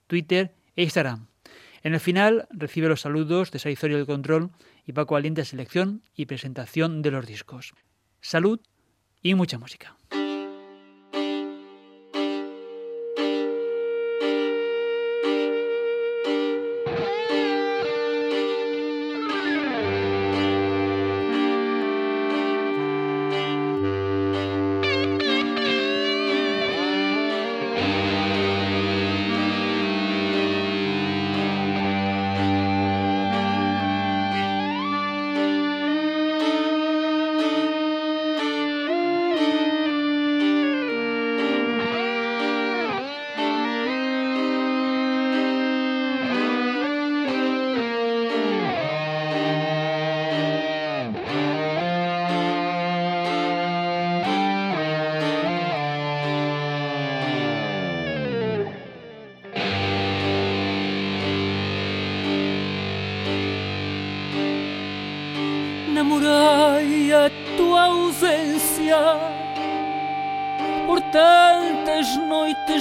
Twitter 0.06 0.54
e 0.76 0.84
Instagram. 0.84 1.26
En 1.82 1.94
el 1.94 2.00
final 2.00 2.46
recibe 2.50 2.88
los 2.88 3.00
saludos 3.00 3.50
de 3.50 3.58
Saizorio 3.58 3.96
del 3.96 4.06
Control 4.06 4.50
y 4.86 4.92
Paco 4.92 5.14
Valiente 5.14 5.44
selección 5.44 6.04
y 6.14 6.26
presentación 6.26 7.02
de 7.02 7.10
los 7.10 7.26
discos. 7.26 7.74
Salud 8.20 8.60
y 9.22 9.34
mucha 9.34 9.58
música. 9.58 9.96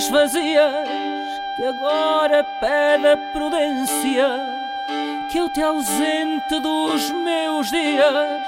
Vazias 0.10 0.88
que 1.56 1.64
agora 1.64 2.44
pede 2.60 3.08
a 3.08 3.18
prudência 3.32 4.28
que 5.32 5.38
eu 5.38 5.50
te 5.50 5.62
ausente 5.62 6.60
dos 6.62 7.12
meus 7.12 7.70
dias. 7.70 8.42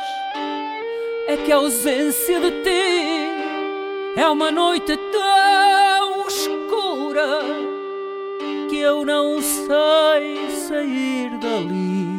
É 1.28 1.38
que 1.38 1.52
a 1.52 1.58
ausência 1.58 2.40
de 2.40 2.52
ti 2.64 4.18
é 4.18 4.28
uma 4.28 4.52
noite 4.52 4.98
tão 5.12 6.28
escura 6.28 7.40
que 8.70 8.78
eu 8.78 9.06
não 9.06 9.42
sei 9.42 10.50
sair 10.68 11.38
dali 11.38 12.10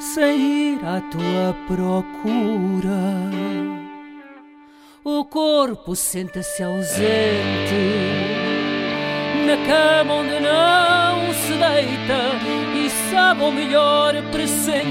sem 0.00 0.40
ir 0.40 0.84
à 0.84 1.00
tua 1.00 1.56
procura. 1.66 3.51
O 5.04 5.24
corpo 5.24 5.96
senta-se 5.96 6.62
ausente 6.62 6.92
na 9.44 9.56
cama 9.66 10.14
onde 10.14 10.38
não 10.38 11.34
se 11.34 11.54
deita 11.54 12.20
e 12.76 12.88
sabe 13.10 13.42
o 13.42 13.50
melhor 13.50 14.14
presente 14.30 14.86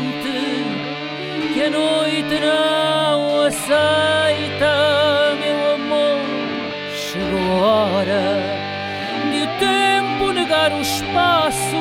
que 1.53 1.63
a 1.63 1.69
noite 1.69 2.41
não 2.41 3.45
aceita, 3.45 4.73
meu 5.39 5.75
amor. 5.75 6.19
Chegou 6.93 7.63
a 7.63 7.85
hora 7.85 8.39
de 9.31 9.43
o 9.43 9.47
tempo 9.59 10.33
negar 10.33 10.73
o 10.73 10.81
espaço 10.81 11.77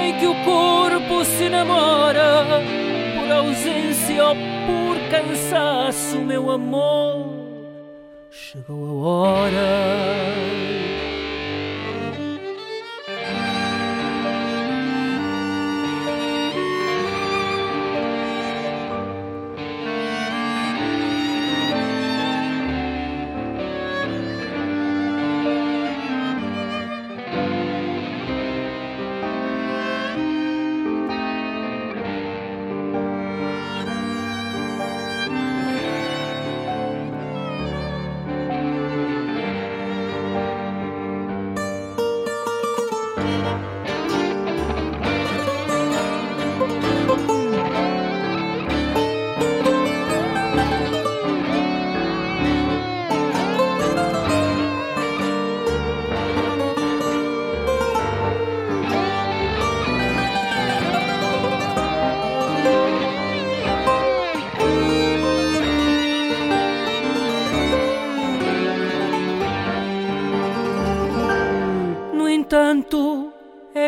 em 0.00 0.16
que 0.16 0.28
o 0.28 0.34
corpo 0.44 1.24
se 1.24 1.48
namora 1.48 2.62
por 3.18 3.32
ausência 3.32 4.26
ou 4.26 4.53
cansaço, 5.14 6.18
meu 6.18 6.50
amor. 6.50 7.26
Chegou 8.30 9.04
a 9.04 9.08
hora. 9.08 10.83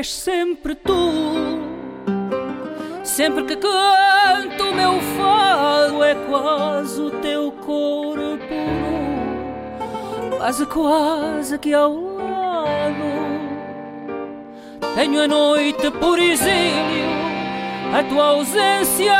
És 0.06 0.12
sempre 0.12 0.76
tu. 0.76 0.94
Sempre 3.02 3.44
que 3.44 3.56
canto 3.56 4.64
o 4.70 4.74
meu 4.74 5.00
fado 5.16 6.04
é 6.04 6.14
quase 6.14 7.00
o 7.00 7.10
teu 7.10 7.50
corpo 7.50 8.54
nu, 8.82 10.36
quase 10.36 10.66
quase 10.66 11.58
que 11.58 11.74
ao 11.74 11.92
lado. 11.92 13.10
Tenho 14.94 15.22
a 15.22 15.28
noite 15.28 15.90
por 15.90 16.18
exílio, 16.20 17.10
a 17.92 18.04
tua 18.04 18.26
ausência 18.26 19.18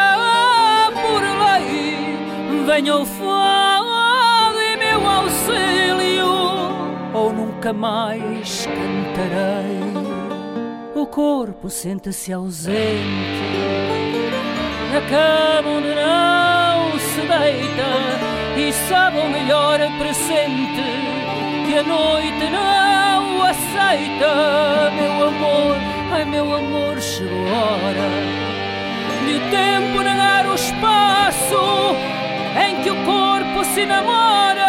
por 1.03 1.23
lei. 1.23 2.65
Venha 2.65 2.97
o 2.97 3.05
fado 3.05 4.61
e 4.61 4.77
meu 4.77 5.09
auxílio, 5.09 6.29
ou 7.13 7.33
nunca 7.33 7.73
mais 7.73 8.67
cantarei 8.67 9.96
o 11.07 11.09
corpo 11.09 11.71
sente-se 11.71 12.33
ausente 12.33 12.67
na 14.93 15.01
cama 15.09 15.77
onde 15.77 15.95
não 15.95 16.99
se 16.99 17.21
deita 17.21 18.59
e 18.59 18.73
sabe 18.89 19.19
o 19.19 19.29
melhor 19.29 19.79
presente 19.99 20.83
que 21.67 21.79
a 21.79 21.83
noite 21.83 22.51
não 22.51 23.43
aceita. 23.43 24.91
Meu 24.97 25.29
amor, 25.29 25.77
ai 26.13 26.25
meu 26.25 26.55
amor, 26.55 27.01
chegou 27.01 27.47
a 27.55 27.63
hora 27.77 28.11
de 29.27 29.35
o 29.35 29.51
tempo 29.51 30.03
negar 30.03 30.47
o 30.47 30.55
espaço 30.55 31.95
em 32.67 32.83
que 32.83 32.91
o 32.91 33.05
corpo 33.05 33.65
se 33.75 33.87
namora 33.87 34.66